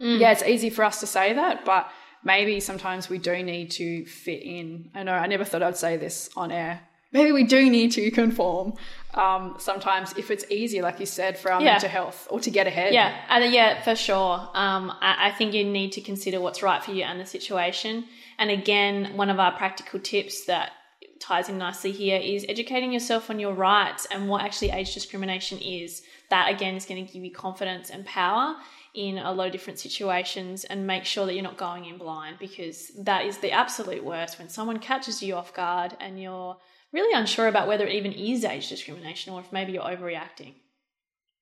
[0.00, 0.20] Mm.
[0.20, 1.88] Yeah, it's easy for us to say that, but
[2.22, 4.90] maybe sometimes we do need to fit in.
[4.94, 6.80] I know I never thought I'd say this on air.
[7.14, 8.74] Maybe we do need to conform
[9.14, 11.72] um, sometimes if it's easier, like you said, for our yeah.
[11.72, 12.92] mental health or to get ahead.
[12.92, 14.48] Yeah, uh, yeah, for sure.
[14.52, 18.04] Um, I, I think you need to consider what's right for you and the situation.
[18.38, 20.72] And again, one of our practical tips that
[21.20, 25.58] ties in nicely here is educating yourself on your rights and what actually age discrimination
[25.58, 26.02] is.
[26.30, 28.56] That again is going to give you confidence and power
[28.94, 32.38] in a lot of different situations and make sure that you're not going in blind
[32.38, 36.56] because that is the absolute worst when someone catches you off guard and you're
[36.94, 40.54] really unsure about whether it even is age discrimination or if maybe you're overreacting.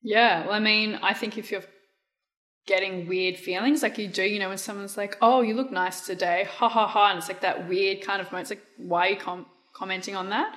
[0.03, 1.63] Yeah, well, I mean, I think if you're
[2.67, 6.07] getting weird feelings like you do, you know, when someone's like, "Oh, you look nice
[6.07, 8.51] today," ha ha ha, and it's like that weird kind of moment.
[8.51, 10.57] It's like, why are you com- commenting on that?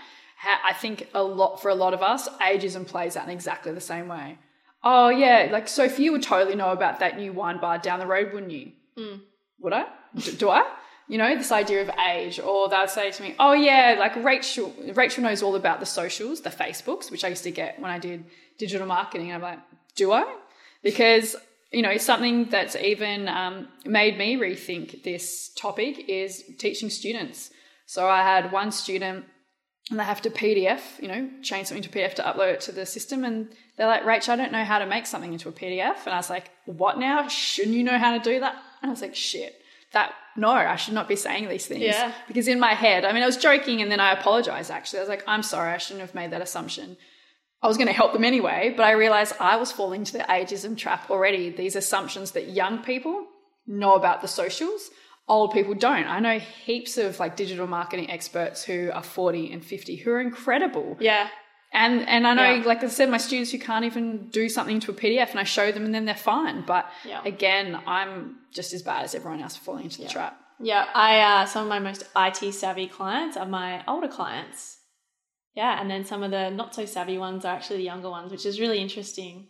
[0.64, 3.82] I think a lot for a lot of us, ageism plays out in exactly the
[3.82, 4.38] same way
[4.86, 8.08] oh yeah, like Sophie, you would totally know about that new wine bar down the
[8.08, 8.72] road, wouldn't you?
[8.98, 9.22] Mm.
[9.60, 9.86] Would I?
[10.16, 10.64] Do, do I?
[11.08, 14.74] You know, this idea of age, or they'll say to me, "Oh yeah, like Rachel.
[14.94, 18.00] Rachel knows all about the socials, the Facebooks, which I used to get when I
[18.00, 18.26] did
[18.58, 19.60] digital marketing." And I'm like,
[19.96, 20.26] "Do I?"
[20.82, 21.36] Because
[21.72, 27.52] you know, something that's even um, made me rethink this topic is teaching students.
[27.86, 29.26] So I had one student
[29.92, 32.72] and they have to PDF, you know, change something to PDF to upload it to
[32.72, 33.24] the system.
[33.24, 36.06] And they're like, Rach, I don't know how to make something into a PDF.
[36.06, 37.28] And I was like, what now?
[37.28, 38.56] Shouldn't you know how to do that?
[38.82, 39.62] And I was like, shit,
[39.96, 41.82] that, no, I should not be saying these things.
[41.82, 42.14] Yeah.
[42.28, 45.00] Because in my head, I mean, I was joking and then I apologized actually.
[45.00, 46.98] I was like, I'm sorry, I shouldn't have made that assumption.
[47.64, 50.26] I was going to help them anyway, but I realized I was falling into the
[50.26, 51.50] ageism trap already.
[51.50, 53.26] These assumptions that young people
[53.66, 54.92] know about the socials
[55.28, 56.06] old people don't.
[56.06, 60.22] I know heaps of like digital marketing experts who are 40 and 50 who are
[60.22, 60.98] incredible.
[61.00, 61.30] Yeah.
[61.76, 62.66] And and I know, yeah.
[62.66, 65.44] like I said, my students who can't even do something to a PDF and I
[65.44, 66.64] show them and then they're fine.
[66.66, 67.22] But yeah.
[67.26, 70.40] again, I'm just as bad as everyone else falling into the trap.
[70.60, 74.78] Yeah, I uh, some of my most IT savvy clients are my older clients.
[75.54, 78.32] Yeah, and then some of the not so savvy ones are actually the younger ones,
[78.32, 79.48] which is really interesting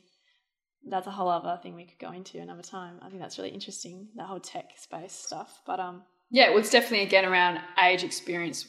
[0.87, 2.99] that's a whole other thing we could go into another time.
[3.01, 5.61] I think that's really interesting, that whole tech space stuff.
[5.65, 8.65] But um Yeah, well it's definitely again around age, experience,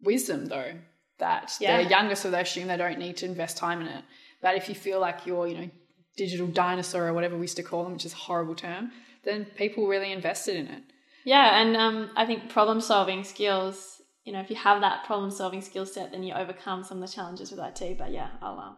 [0.00, 0.74] wisdom though.
[1.18, 1.76] That yeah.
[1.76, 4.04] they're younger so they assume they don't need to invest time in it.
[4.42, 5.70] But if you feel like you're, you know,
[6.16, 8.90] digital dinosaur or whatever we used to call them, which is a horrible term,
[9.24, 10.82] then people really invested in it.
[11.24, 15.30] Yeah, and um, I think problem solving skills, you know, if you have that problem
[15.30, 17.96] solving skill set, then you overcome some of the challenges with IT.
[17.96, 18.76] But yeah, I'll, um,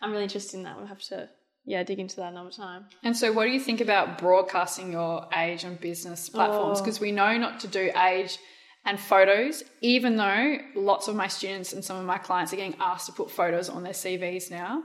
[0.00, 0.76] I'm really interested in that.
[0.76, 1.28] We'll have to
[1.64, 2.86] yeah, dig into that another time.
[3.02, 6.80] And so, what do you think about broadcasting your age on business platforms?
[6.80, 7.02] Because oh.
[7.02, 8.38] we know not to do age
[8.84, 12.76] and photos, even though lots of my students and some of my clients are getting
[12.80, 14.82] asked to put photos on their CVs now.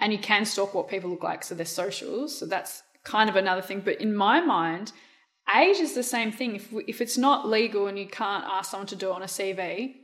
[0.00, 2.36] And you can stalk what people look like, so their socials.
[2.36, 3.80] So that's kind of another thing.
[3.80, 4.92] But in my mind,
[5.56, 6.56] age is the same thing.
[6.56, 9.22] If, we, if it's not legal and you can't ask someone to do it on
[9.22, 9.94] a CV,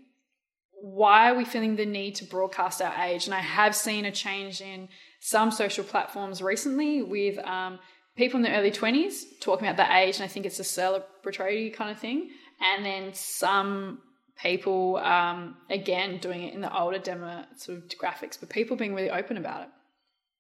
[0.81, 3.27] why are we feeling the need to broadcast our age?
[3.27, 4.89] And I have seen a change in
[5.21, 7.79] some social platforms recently with um,
[8.17, 11.73] people in the early 20s talking about their age, and I think it's a celebratory
[11.73, 12.31] kind of thing.
[12.63, 14.01] And then some
[14.41, 18.95] people, um, again, doing it in the older demo sort of graphics, but people being
[18.95, 19.69] really open about it.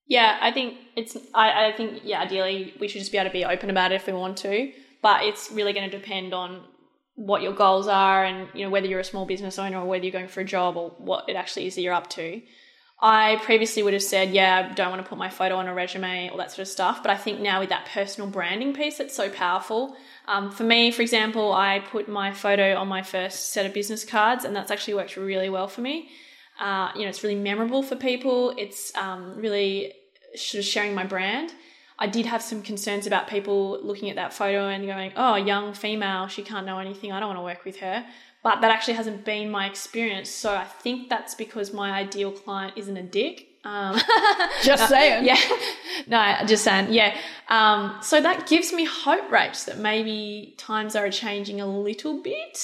[0.07, 3.33] Yeah, I think it's, I, I think, yeah, ideally we should just be able to
[3.33, 6.65] be open about it if we want to, but it's really going to depend on
[7.15, 10.05] what your goals are and, you know, whether you're a small business owner or whether
[10.05, 12.43] you're going for a job or what it actually is that you're up to.
[13.05, 15.75] I previously would have said, yeah, I don't want to put my photo on a
[15.75, 17.03] resume, all that sort of stuff.
[17.03, 19.97] But I think now with that personal branding piece, it's so powerful.
[20.29, 24.05] Um, for me, for example, I put my photo on my first set of business
[24.05, 26.11] cards, and that's actually worked really well for me.
[26.61, 28.55] Uh, you know, it's really memorable for people.
[28.57, 29.95] It's um, really
[30.37, 31.53] sort of sharing my brand.
[31.99, 35.75] I did have some concerns about people looking at that photo and going, oh, young
[35.75, 37.11] female, she can't know anything.
[37.11, 38.07] I don't want to work with her
[38.43, 40.29] but that actually hasn't been my experience.
[40.31, 43.97] So I think that's because my ideal client isn't a dick Um,
[44.65, 45.25] Just saying.
[45.25, 45.39] yeah,
[46.09, 46.93] no, just saying.
[46.93, 47.17] Yeah.
[47.49, 52.59] Um, so that gives me hope, Rach, that maybe times are changing a little bit.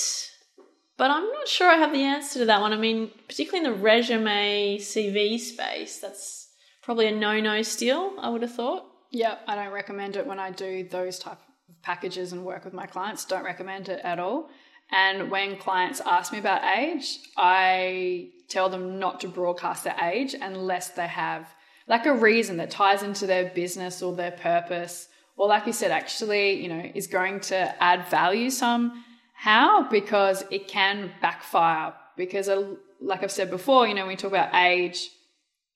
[0.97, 2.73] But I'm not sure I have the answer to that one.
[2.73, 6.49] I mean, particularly in the resume CV space, that's
[6.83, 8.15] probably a no-no still.
[8.19, 8.85] I would have thought.
[9.13, 11.39] Yeah, I don't recommend it when I do those type
[11.69, 13.25] of packages and work with my clients.
[13.25, 14.51] Don't recommend it at all.
[14.91, 20.35] And when clients ask me about age, I tell them not to broadcast their age
[20.41, 21.55] unless they have
[21.89, 25.91] like a reason that ties into their business or their purpose, or like you said,
[25.91, 31.95] actually, you know, is going to add value somehow because it can backfire.
[32.17, 35.09] Because, uh, like I've said before, you know, when we talk about age,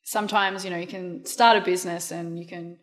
[0.03, 2.79] sometimes, you know, you can start a business and you can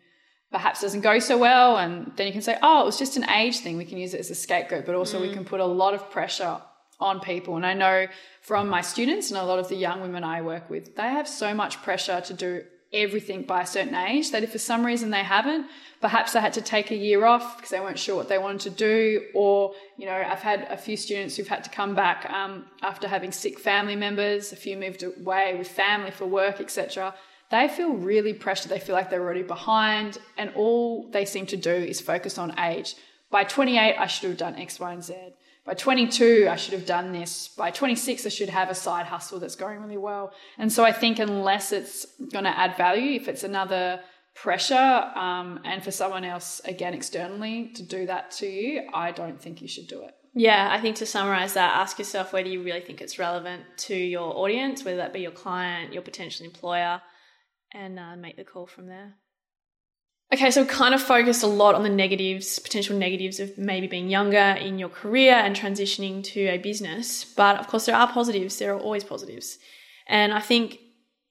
[0.50, 3.28] perhaps doesn't go so well and then you can say oh it was just an
[3.30, 3.76] age thing.
[3.76, 5.22] We can use it as a scapegoat but also mm.
[5.22, 6.60] we can put a lot of pressure
[6.98, 7.56] on people.
[7.56, 8.06] And i know
[8.42, 11.28] from my students and a lot of the young women i work with they have
[11.28, 15.10] so much pressure to do everything by a certain age that if for some reason
[15.10, 15.66] they haven't
[16.00, 18.60] perhaps they had to take a year off because they weren't sure what they wanted
[18.60, 19.26] to do.
[19.34, 23.06] Or you know i've had a few students who've had to come back um, after
[23.06, 27.14] having sick family members a few moved away with family for work etc
[27.50, 28.70] they feel really pressured.
[28.70, 32.58] They feel like they're already behind, and all they seem to do is focus on
[32.58, 32.94] age.
[33.30, 35.14] By 28, I should have done X, Y, and Z.
[35.64, 37.48] By 22, I should have done this.
[37.48, 40.32] By 26, I should have a side hustle that's going really well.
[40.58, 44.00] And so I think unless it's going to add value, if it's another
[44.34, 49.40] pressure um, and for someone else, again, externally to do that to you, I don't
[49.40, 50.14] think you should do it.
[50.34, 53.96] Yeah, I think to summarize that, ask yourself whether you really think it's relevant to
[53.96, 57.02] your audience, whether that be your client, your potential employer,
[57.72, 59.14] and uh, make the call from there.
[60.32, 64.08] Okay, so kind of focused a lot on the negatives, potential negatives of maybe being
[64.08, 67.24] younger in your career and transitioning to a business.
[67.24, 68.58] But of course, there are positives.
[68.58, 69.58] There are always positives.
[70.06, 70.78] And I think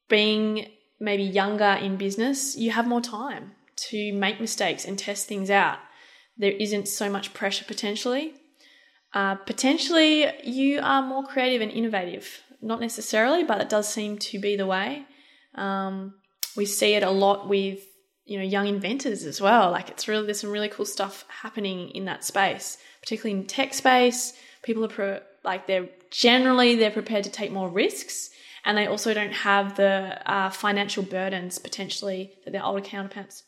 [0.10, 0.68] being
[1.00, 3.52] maybe younger in business, you have more time
[3.88, 5.78] to make mistakes and test things out.
[6.38, 8.34] There isn't so much pressure potentially.
[9.14, 12.42] Uh, potentially, you are more creative and innovative.
[12.62, 15.06] Not necessarily, but it does seem to be the way.
[15.56, 16.16] Um,
[16.56, 17.80] we see it a lot with
[18.26, 19.72] you know young inventors as well.
[19.72, 23.74] Like it's really there's some really cool stuff happening in that space particularly in tech
[23.74, 24.34] space.
[24.64, 28.30] People are pro, like they're generally they're prepared to take more risks
[28.66, 33.44] and they also don't have the uh, financial burdens potentially that their older counterparts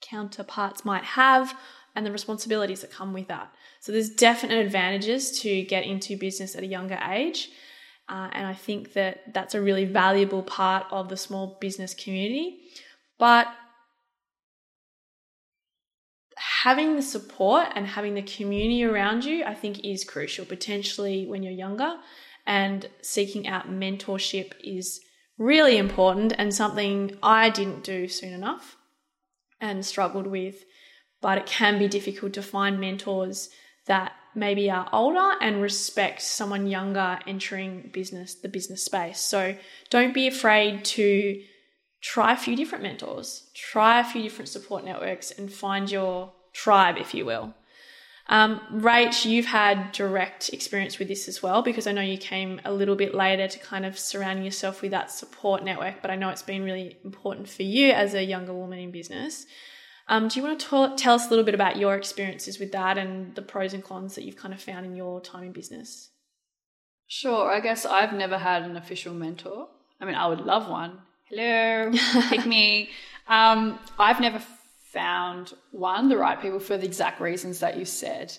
[0.00, 1.54] counterparts might have
[1.94, 3.52] and the responsibilities that come with that.
[3.80, 7.50] So there's definite advantages to get into business at a younger age
[8.12, 12.58] uh, and I think that that's a really valuable part of the small business community.
[13.18, 13.46] But
[16.36, 21.42] having the support and having the community around you, I think, is crucial, potentially when
[21.42, 21.96] you're younger.
[22.46, 25.00] And seeking out mentorship is
[25.38, 28.76] really important and something I didn't do soon enough
[29.58, 30.64] and struggled with.
[31.22, 33.48] But it can be difficult to find mentors
[33.86, 39.20] that maybe are older and respect someone younger entering business, the business space.
[39.20, 39.56] So
[39.90, 41.42] don't be afraid to
[42.00, 46.96] try a few different mentors, try a few different support networks, and find your tribe,
[46.98, 47.54] if you will.
[48.28, 52.60] Um, Rach, you've had direct experience with this as well because I know you came
[52.64, 56.16] a little bit later to kind of surrounding yourself with that support network, but I
[56.16, 59.44] know it's been really important for you as a younger woman in business.
[60.12, 62.70] Um, do you want to t- tell us a little bit about your experiences with
[62.72, 65.52] that and the pros and cons that you've kind of found in your time in
[65.52, 66.10] business?
[67.06, 67.50] Sure.
[67.50, 69.68] I guess I've never had an official mentor.
[70.02, 70.98] I mean, I would love one.
[71.30, 71.90] Hello,
[72.28, 72.90] pick me.
[73.26, 74.42] Um, I've never
[74.92, 78.36] found one, the right people for the exact reasons that you said.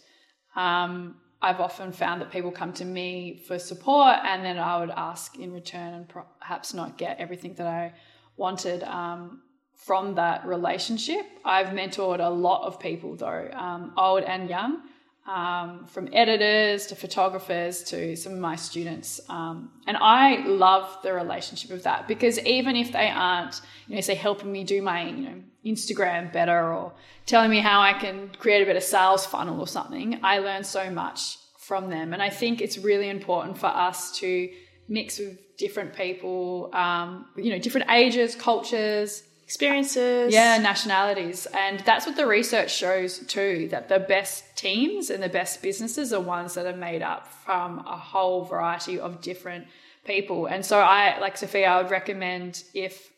[0.55, 4.91] Um, I've often found that people come to me for support and then I would
[4.91, 7.93] ask in return and perhaps not get everything that I
[8.38, 8.83] wanted.
[8.83, 9.41] Um,
[9.75, 11.25] from that relationship.
[11.43, 14.81] I've mentored a lot of people though, um, old and young,
[15.27, 19.21] um, from editors to photographers to some of my students.
[19.29, 24.01] Um, and I love the relationship of that because even if they aren't, you know,
[24.01, 26.93] say helping me do my, you know, Instagram better or
[27.25, 30.89] telling me how I can create a better sales funnel or something, I learn so
[30.89, 32.12] much from them.
[32.12, 34.49] And I think it's really important for us to
[34.89, 40.33] mix with different people, um, you know, different ages, cultures, experiences.
[40.33, 41.48] Yeah, nationalities.
[41.54, 46.13] And that's what the research shows too that the best teams and the best businesses
[46.13, 49.67] are ones that are made up from a whole variety of different
[50.06, 50.46] people.
[50.48, 53.10] And so I, like Sophia, I would recommend if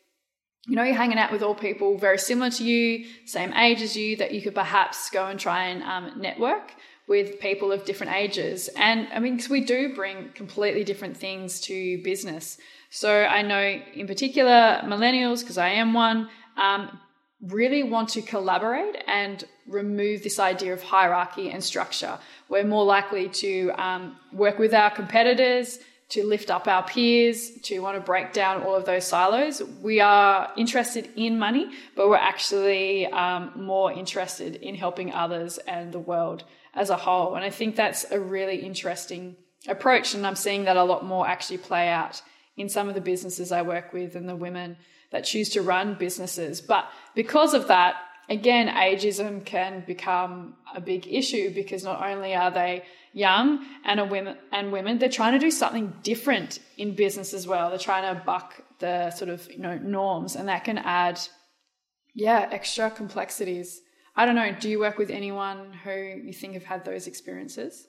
[0.68, 3.96] you know, you're hanging out with all people very similar to you, same age as
[3.96, 6.72] you, that you could perhaps go and try and um, network
[7.06, 8.68] with people of different ages.
[8.76, 12.58] And I mean, because we do bring completely different things to business.
[12.90, 16.98] So I know in particular millennials, because I am one, um,
[17.42, 22.18] really want to collaborate and remove this idea of hierarchy and structure.
[22.48, 25.78] We're more likely to um, work with our competitors,
[26.08, 29.60] to lift up our peers, to want to break down all of those silos.
[29.82, 35.92] We are interested in money, but we're actually um, more interested in helping others and
[35.92, 37.34] the world as a whole.
[37.34, 40.14] And I think that's a really interesting approach.
[40.14, 42.22] And I'm seeing that a lot more actually play out
[42.56, 44.76] in some of the businesses I work with and the women
[45.10, 46.60] that choose to run businesses.
[46.60, 47.96] But because of that,
[48.28, 54.04] again, ageism can become a big issue because not only are they young and a
[54.04, 57.70] women and women, they're trying to do something different in business as well.
[57.70, 61.20] They're trying to buck the sort of you know norms, and that can add,
[62.14, 63.80] yeah, extra complexities.
[64.14, 64.52] I don't know.
[64.52, 67.86] Do you work with anyone who you think have had those experiences?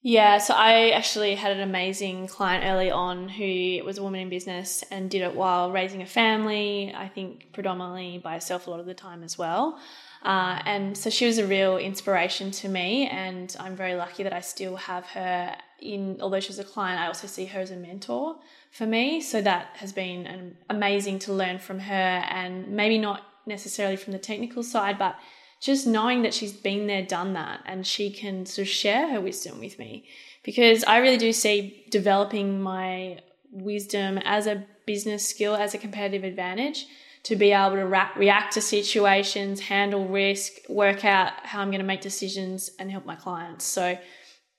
[0.00, 4.28] Yeah, so I actually had an amazing client early on who was a woman in
[4.28, 8.78] business and did it while raising a family, I think predominantly by herself a lot
[8.78, 9.78] of the time as well.
[10.22, 14.32] Uh, and so she was a real inspiration to me, and I'm very lucky that
[14.32, 17.70] I still have her in, although she was a client, I also see her as
[17.72, 18.36] a mentor
[18.70, 19.20] for me.
[19.20, 24.18] So that has been amazing to learn from her, and maybe not necessarily from the
[24.18, 25.16] technical side, but
[25.60, 29.20] just knowing that she's been there, done that, and she can sort of share her
[29.20, 30.04] wisdom with me.
[30.44, 33.18] Because I really do see developing my
[33.50, 36.86] wisdom as a business skill, as a competitive advantage,
[37.24, 41.80] to be able to ra- react to situations, handle risk, work out how I'm going
[41.80, 43.64] to make decisions, and help my clients.
[43.64, 43.98] So,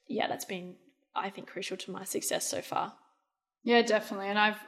[0.07, 0.75] yeah, that's been,
[1.15, 2.93] I think, crucial to my success so far.
[3.63, 4.27] Yeah, definitely.
[4.27, 4.59] And I've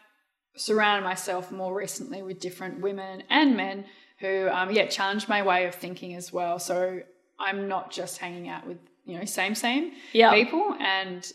[0.55, 3.85] surrounded myself more recently with different women and men
[4.21, 6.59] who, um, yeah, challenged my way of thinking as well.
[6.59, 7.01] So
[7.39, 10.31] I'm not just hanging out with, you know, same, same Yeah.
[10.31, 10.75] people.
[10.79, 11.29] And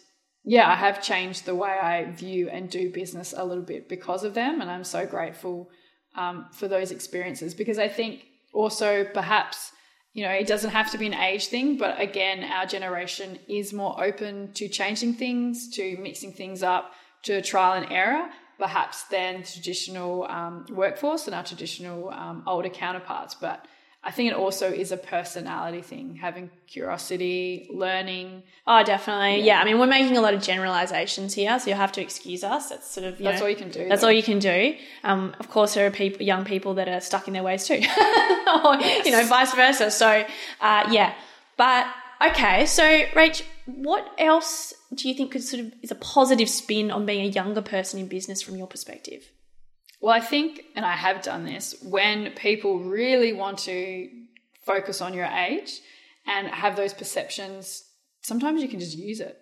[0.45, 4.23] yeah, I have changed the way I view and do business a little bit because
[4.23, 4.61] of them.
[4.61, 5.69] And I'm so grateful
[6.15, 8.25] um, for those experiences because I think
[8.55, 9.73] also perhaps,
[10.13, 13.73] you know, it doesn't have to be an age thing, but again, our generation is
[13.73, 16.93] more open to changing things, to mixing things up,
[17.25, 18.29] to trial and error
[18.59, 23.35] perhaps than traditional um, workforce and our traditional um, older counterparts.
[23.35, 23.67] But
[24.07, 28.45] I think it also is a personality thing, having curiosity, learning.
[28.65, 29.45] Oh, definitely.
[29.45, 29.61] Yeah.
[29.61, 32.69] I mean, we're making a lot of generalizations here, so you'll have to excuse us.
[32.69, 33.89] That's sort of That's know, all you can do.
[33.89, 34.07] That's though.
[34.07, 34.77] all you can do.
[35.03, 37.75] Um, of course, there are people, young people that are stuck in their ways too,
[38.65, 39.91] or you know, vice versa.
[39.91, 40.25] So,
[40.61, 41.13] uh, yeah.
[41.57, 41.89] But
[42.25, 46.91] okay, so Rach, what else do you think could sort of is a positive spin
[46.91, 49.31] on being a younger person in business from your perspective?
[50.01, 54.09] Well, I think, and I have done this, when people really want to
[54.65, 55.81] focus on your age
[56.27, 57.85] and have those perceptions,
[58.21, 59.39] sometimes you can just use it.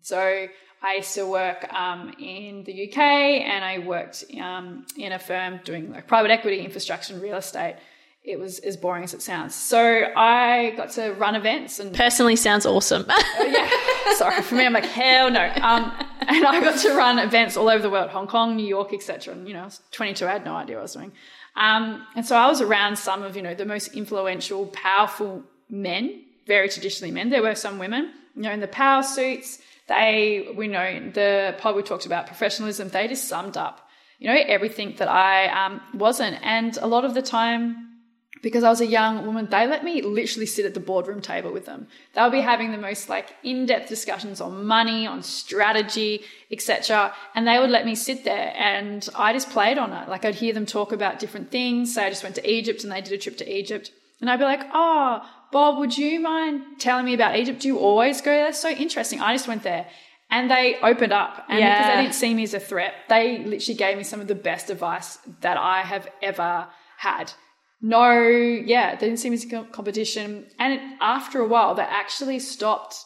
[0.00, 0.46] So
[0.82, 5.60] I used to work um, in the UK and I worked um, in a firm
[5.64, 7.76] doing like private equity, infrastructure, and real estate.
[8.22, 9.54] It was as boring as it sounds.
[9.54, 9.80] So
[10.14, 13.06] I got to run events and Personally, sounds awesome.
[13.40, 13.70] yeah,
[14.16, 14.66] sorry for me.
[14.66, 15.42] I'm like hell no.
[15.42, 15.92] Um,
[16.28, 19.34] and I got to run events all over the world, Hong Kong, New York, etc.
[19.34, 20.26] And you know, I was 22.
[20.26, 21.12] I had no idea what I was doing.
[21.56, 26.22] Um, and so I was around some of you know the most influential, powerful men,
[26.46, 27.30] very traditionally men.
[27.30, 29.60] There were some women, you know, in the power suits.
[29.88, 32.90] They, we know, the pod we talked about professionalism.
[32.90, 33.88] They just summed up,
[34.20, 36.36] you know, everything that I um, wasn't.
[36.42, 37.89] And a lot of the time,
[38.42, 41.52] because I was a young woman, they let me literally sit at the boardroom table
[41.52, 41.88] with them.
[42.14, 47.14] They would be having the most like in-depth discussions on money, on strategy, etc.
[47.34, 50.08] And they would let me sit there and I just played on it.
[50.08, 51.94] Like I'd hear them talk about different things.
[51.94, 53.90] Say I just went to Egypt and they did a trip to Egypt.
[54.20, 55.22] And I'd be like, oh,
[55.52, 57.60] Bob, would you mind telling me about Egypt?
[57.60, 58.52] Do you always go there?
[58.52, 59.20] So interesting.
[59.20, 59.86] I just went there.
[60.30, 61.44] And they opened up.
[61.48, 64.28] And because they didn't see me as a threat, they literally gave me some of
[64.28, 66.68] the best advice that I have ever
[66.98, 67.32] had
[67.82, 70.46] no, yeah, they didn't see me as a competition.
[70.58, 72.96] And it, after a while, they actually stopped.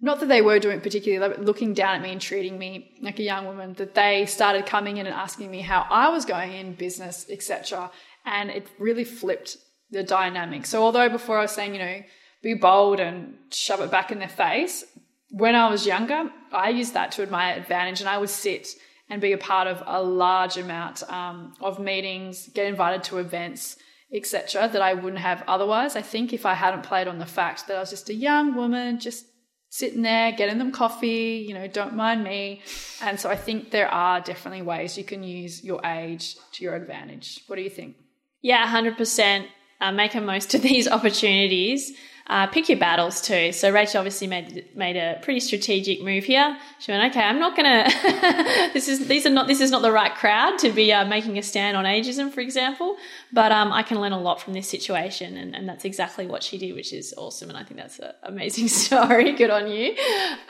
[0.00, 2.96] Not that they were doing it particularly, but looking down at me and treating me
[3.02, 3.74] like a young woman.
[3.74, 7.90] That they started coming in and asking me how I was going in business, etc.
[8.24, 9.58] And it really flipped
[9.90, 10.64] the dynamic.
[10.66, 12.02] So although before I was saying, you know,
[12.42, 14.84] be bold and shove it back in their face,
[15.30, 18.68] when I was younger, I used that to my advantage, and I would sit
[19.10, 23.76] and be a part of a large amount um, of meetings, get invited to events
[24.12, 25.96] etc., that I wouldn't have otherwise.
[25.96, 28.54] I think if I hadn't played on the fact that I was just a young
[28.54, 29.26] woman, just
[29.70, 32.62] sitting there, getting them coffee, you know, don't mind me.
[33.02, 36.74] And so I think there are definitely ways you can use your age to your
[36.74, 37.40] advantage.
[37.46, 37.96] What do you think?
[38.40, 39.48] Yeah, hundred percent.
[39.80, 41.92] Uh, make the most of these opportunities.
[42.28, 43.52] Uh, pick your battles too.
[43.52, 46.58] So Rachel obviously made made a pretty strategic move here.
[46.78, 47.88] She went, okay, I'm not gonna.
[48.74, 51.38] this is these are not this is not the right crowd to be uh, making
[51.38, 52.96] a stand on ageism, for example.
[53.32, 56.42] But um, I can learn a lot from this situation, and, and that's exactly what
[56.42, 57.48] she did, which is awesome.
[57.48, 59.32] And I think that's an amazing story.
[59.32, 59.94] Good on you.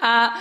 [0.00, 0.40] Uh,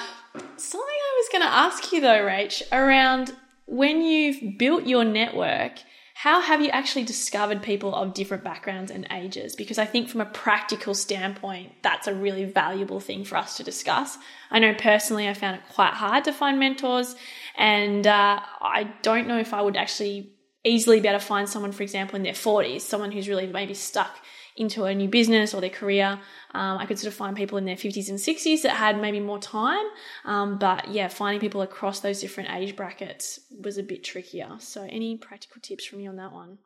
[0.57, 3.33] something I was going to ask you though, Rach, around
[3.67, 5.73] when you've built your network
[6.21, 9.55] how have you actually discovered people of different backgrounds and ages?
[9.55, 13.63] Because I think from a practical standpoint, that's a really valuable thing for us to
[13.63, 14.17] discuss.
[14.49, 17.15] I know personally I found it quite hard to find mentors,
[17.55, 20.31] and uh, I don't know if I would actually
[20.63, 23.75] easily be able to find someone, for example, in their 40s, someone who's really maybe
[23.75, 24.17] stuck
[24.57, 26.19] into a new business or their career.
[26.53, 29.19] Um, I could sort of find people in their 50s and 60s that had maybe
[29.19, 29.85] more time.
[30.25, 34.57] Um, but yeah, finding people across those different age brackets was a bit trickier.
[34.59, 36.57] So, any practical tips from you on that one?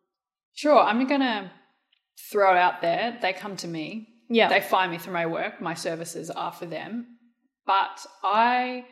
[0.53, 0.79] Sure.
[0.79, 1.51] I'm going to
[2.31, 3.17] throw it out there.
[3.21, 4.07] They come to me.
[4.29, 4.47] Yeah.
[4.47, 5.61] They find me through my work.
[5.61, 7.17] My services are for them.
[7.65, 8.85] But I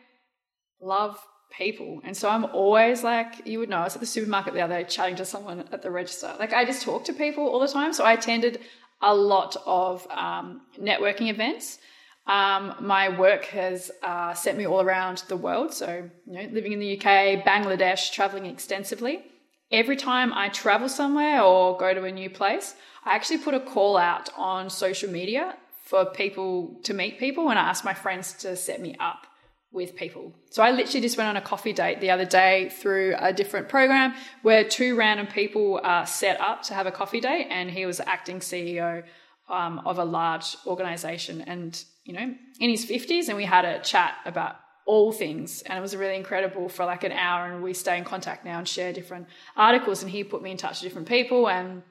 [0.82, 1.18] love
[1.52, 2.02] people.
[2.04, 4.82] And so I'm always like, you would know, I was at the supermarket the other
[4.82, 6.34] day chatting to someone at the register.
[6.39, 7.93] Like I just talk to people all the time.
[7.93, 8.60] So I attended
[9.02, 11.80] a lot of um, networking events.
[12.28, 15.74] Um, my work has uh, sent me all around the world.
[15.74, 19.24] So, you know, living in the UK, Bangladesh, traveling extensively.
[19.72, 22.76] Every time I travel somewhere or go to a new place,
[23.06, 27.58] I actually put a call out on social media for people to meet people and
[27.58, 29.26] I ask my friends to set me up
[29.72, 30.34] with people.
[30.49, 33.70] So I literally just went on a coffee date the other day through a different
[33.70, 37.86] program where two random people are set up to have a coffee date, and he
[37.86, 39.03] was acting CEO
[39.47, 43.80] um, of a large organization, and you know, in his fifties, and we had a
[43.80, 44.55] chat about
[44.88, 48.03] all things, and it was really incredible for like an hour, and we stay in
[48.03, 51.47] contact now and share different articles, and he put me in touch with different people
[51.47, 51.84] and.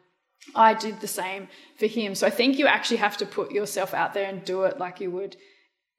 [0.54, 1.48] I did the same
[1.78, 2.14] for him.
[2.14, 5.00] So I think you actually have to put yourself out there and do it like
[5.00, 5.36] you would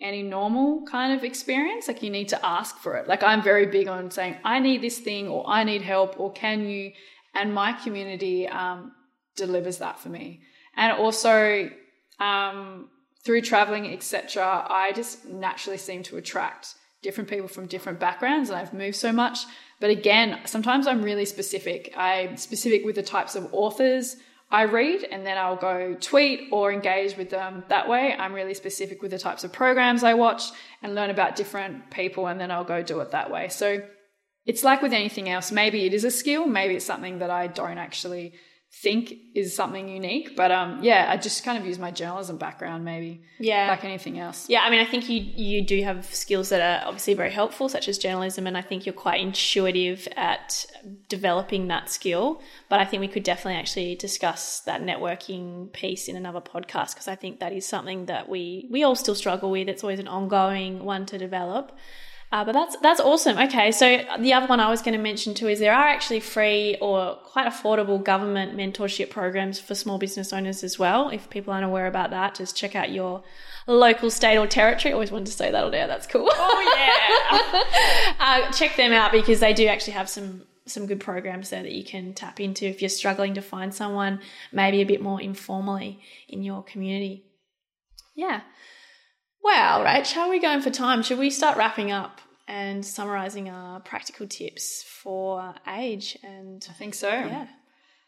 [0.01, 1.87] any normal kind of experience.
[1.87, 3.07] Like you need to ask for it.
[3.07, 6.31] Like I'm very big on saying, I need this thing or I need help or
[6.31, 6.91] can you?
[7.35, 8.93] And my community um,
[9.35, 10.41] delivers that for me.
[10.75, 11.69] And also
[12.19, 12.89] um,
[13.23, 18.57] through traveling, etc., I just naturally seem to attract different people from different backgrounds and
[18.57, 19.39] I've moved so much.
[19.79, 21.93] But again, sometimes I'm really specific.
[21.95, 24.17] I'm specific with the types of authors
[24.51, 28.15] I read and then I'll go tweet or engage with them that way.
[28.17, 30.43] I'm really specific with the types of programs I watch
[30.81, 33.49] and learn about different people and then I'll go do it that way.
[33.49, 33.83] So
[34.45, 35.51] it's like with anything else.
[35.51, 38.33] Maybe it is a skill, maybe it's something that I don't actually
[38.71, 40.35] think is something unique.
[40.35, 43.21] But um, yeah, I just kind of use my journalism background, maybe.
[43.39, 43.67] Yeah.
[43.69, 44.47] Like anything else.
[44.47, 47.67] Yeah, I mean, I think you you do have skills that are obviously very helpful,
[47.67, 50.65] such as journalism, and I think you're quite intuitive at
[51.07, 52.41] developing that skill.
[52.69, 57.07] But I think we could definitely actually discuss that networking piece in another podcast because
[57.07, 59.67] I think that is something that we we all still struggle with.
[59.67, 61.77] It's always an ongoing one to develop.
[62.31, 63.39] Uh, but that's that's awesome.
[63.39, 66.19] Okay, so the other one I was going to mention too is there are actually
[66.19, 71.09] free or quite affordable government mentorship programs for small business owners as well.
[71.09, 73.23] If people aren't aware about that, just check out your
[73.65, 74.91] local state or territory.
[74.91, 75.85] I always wanted to say that all day.
[75.87, 76.29] That's cool.
[76.31, 78.13] Oh yeah.
[78.19, 81.71] uh, check them out because they do actually have some some good programs there that
[81.71, 84.19] you can tap into if you're struggling to find someone
[84.51, 87.25] maybe a bit more informally in your community.
[88.15, 88.41] Yeah.
[89.43, 90.07] Wow, right.
[90.07, 91.01] How are we going for time?
[91.01, 96.17] Should we start wrapping up and summarizing our practical tips for age?
[96.23, 97.09] And I think so.
[97.09, 97.47] yeah,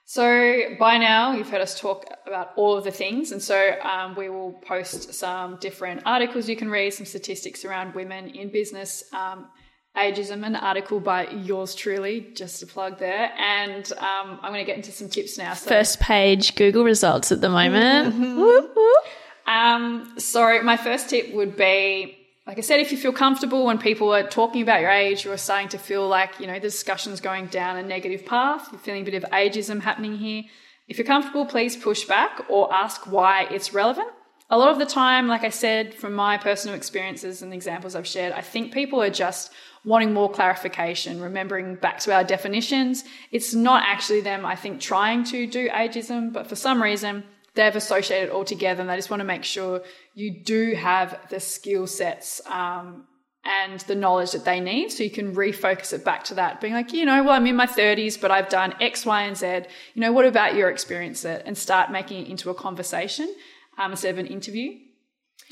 [0.04, 4.16] So by now, you've heard us talk about all of the things, and so um,
[4.16, 9.04] we will post some different articles you can read, some statistics around women in business,
[9.14, 9.48] um,
[9.96, 14.70] ageism, an article by yours truly, just a plug there, and um, I'm going to
[14.70, 15.54] get into some tips now.
[15.54, 18.16] So, first page Google results at the moment.
[18.38, 19.06] Whoop, whoop.
[19.52, 22.18] Um, so my first tip would be.
[22.48, 25.38] Like I said, if you feel comfortable when people are talking about your age, you're
[25.38, 29.04] starting to feel like, you know, the discussion's going down a negative path, you're feeling
[29.04, 30.44] a bit of ageism happening here,
[30.92, 34.10] if you're comfortable, please push back or ask why it's relevant.
[34.50, 38.06] A lot of the time, like I said, from my personal experiences and examples I've
[38.06, 39.54] shared, I think people are just
[39.86, 43.06] wanting more clarification, remembering back to our definitions.
[43.32, 47.24] It's not actually them, I think, trying to do ageism, but for some reason,
[47.56, 49.82] they've associated it all together and they just want to make sure
[50.14, 53.06] you do have the skill sets um,
[53.44, 56.74] and the knowledge that they need so you can refocus it back to that being
[56.74, 59.62] like you know well i'm in my 30s but i've done x y and z.
[59.94, 63.34] You know what about your experience and start making it into a conversation
[63.78, 64.78] um, instead of an interview.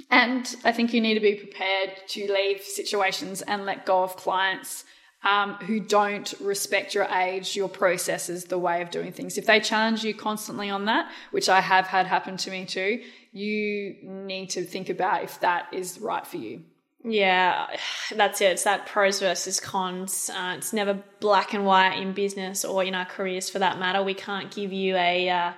[0.10, 4.16] And i think you need to be prepared to leave situations and let go of
[4.16, 4.86] clients
[5.24, 9.38] um, who don't respect your age, your processes, the way of doing things.
[9.38, 13.02] If they challenge you constantly on that, which I have had happen to me too,
[13.32, 16.64] you need to think about if that is right for you.
[17.04, 17.68] Yeah,
[18.16, 18.52] that's it.
[18.52, 20.30] It's that pros versus cons.
[20.34, 24.02] Uh, it's never black and white in business or in our careers for that matter.
[24.04, 25.52] We can't give you a, uh,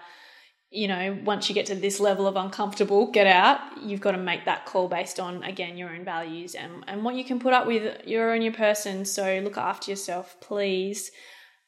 [0.71, 3.59] you know, once you get to this level of uncomfortable, get out.
[3.83, 7.15] You've got to make that call based on, again, your own values and, and what
[7.15, 8.07] you can put up with.
[8.07, 11.11] You're only a person, so look after yourself, please.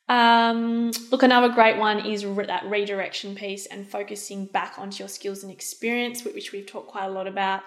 [0.07, 5.09] Um, look, another great one is re- that redirection piece and focusing back onto your
[5.09, 7.63] skills and experience, which we've talked quite a lot about.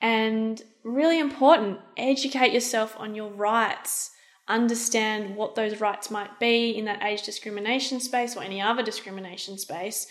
[0.00, 4.10] And really important, educate yourself on your rights.
[4.48, 9.56] Understand what those rights might be in that age discrimination space or any other discrimination
[9.56, 10.08] space.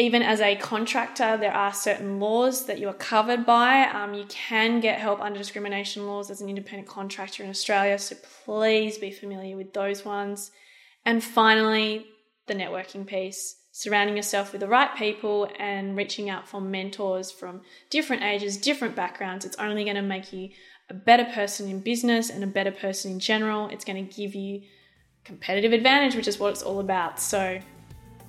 [0.00, 3.82] Even as a contractor, there are certain laws that you are covered by.
[3.82, 8.16] Um, you can get help under discrimination laws as an independent contractor in Australia, so
[8.46, 10.52] please be familiar with those ones.
[11.04, 12.06] And finally,
[12.46, 17.60] the networking piece surrounding yourself with the right people and reaching out for mentors from
[17.90, 19.44] different ages, different backgrounds.
[19.44, 20.48] It's only going to make you
[20.88, 23.68] a better person in business and a better person in general.
[23.68, 24.62] It's going to give you
[25.24, 27.20] competitive advantage, which is what it's all about.
[27.20, 27.60] So,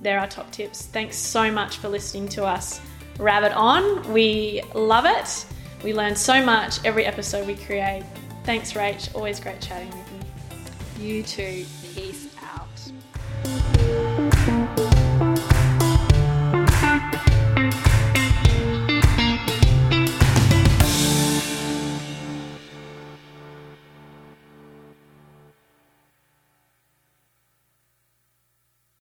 [0.02, 0.86] there are top tips.
[0.86, 2.80] Thanks so much for listening to us
[3.18, 4.12] rabbit on.
[4.12, 5.46] We love it.
[5.84, 8.04] We learn so much every episode we create.
[8.44, 9.14] Thanks, Rach.
[9.14, 11.16] Always great chatting with you.
[11.16, 11.64] You too.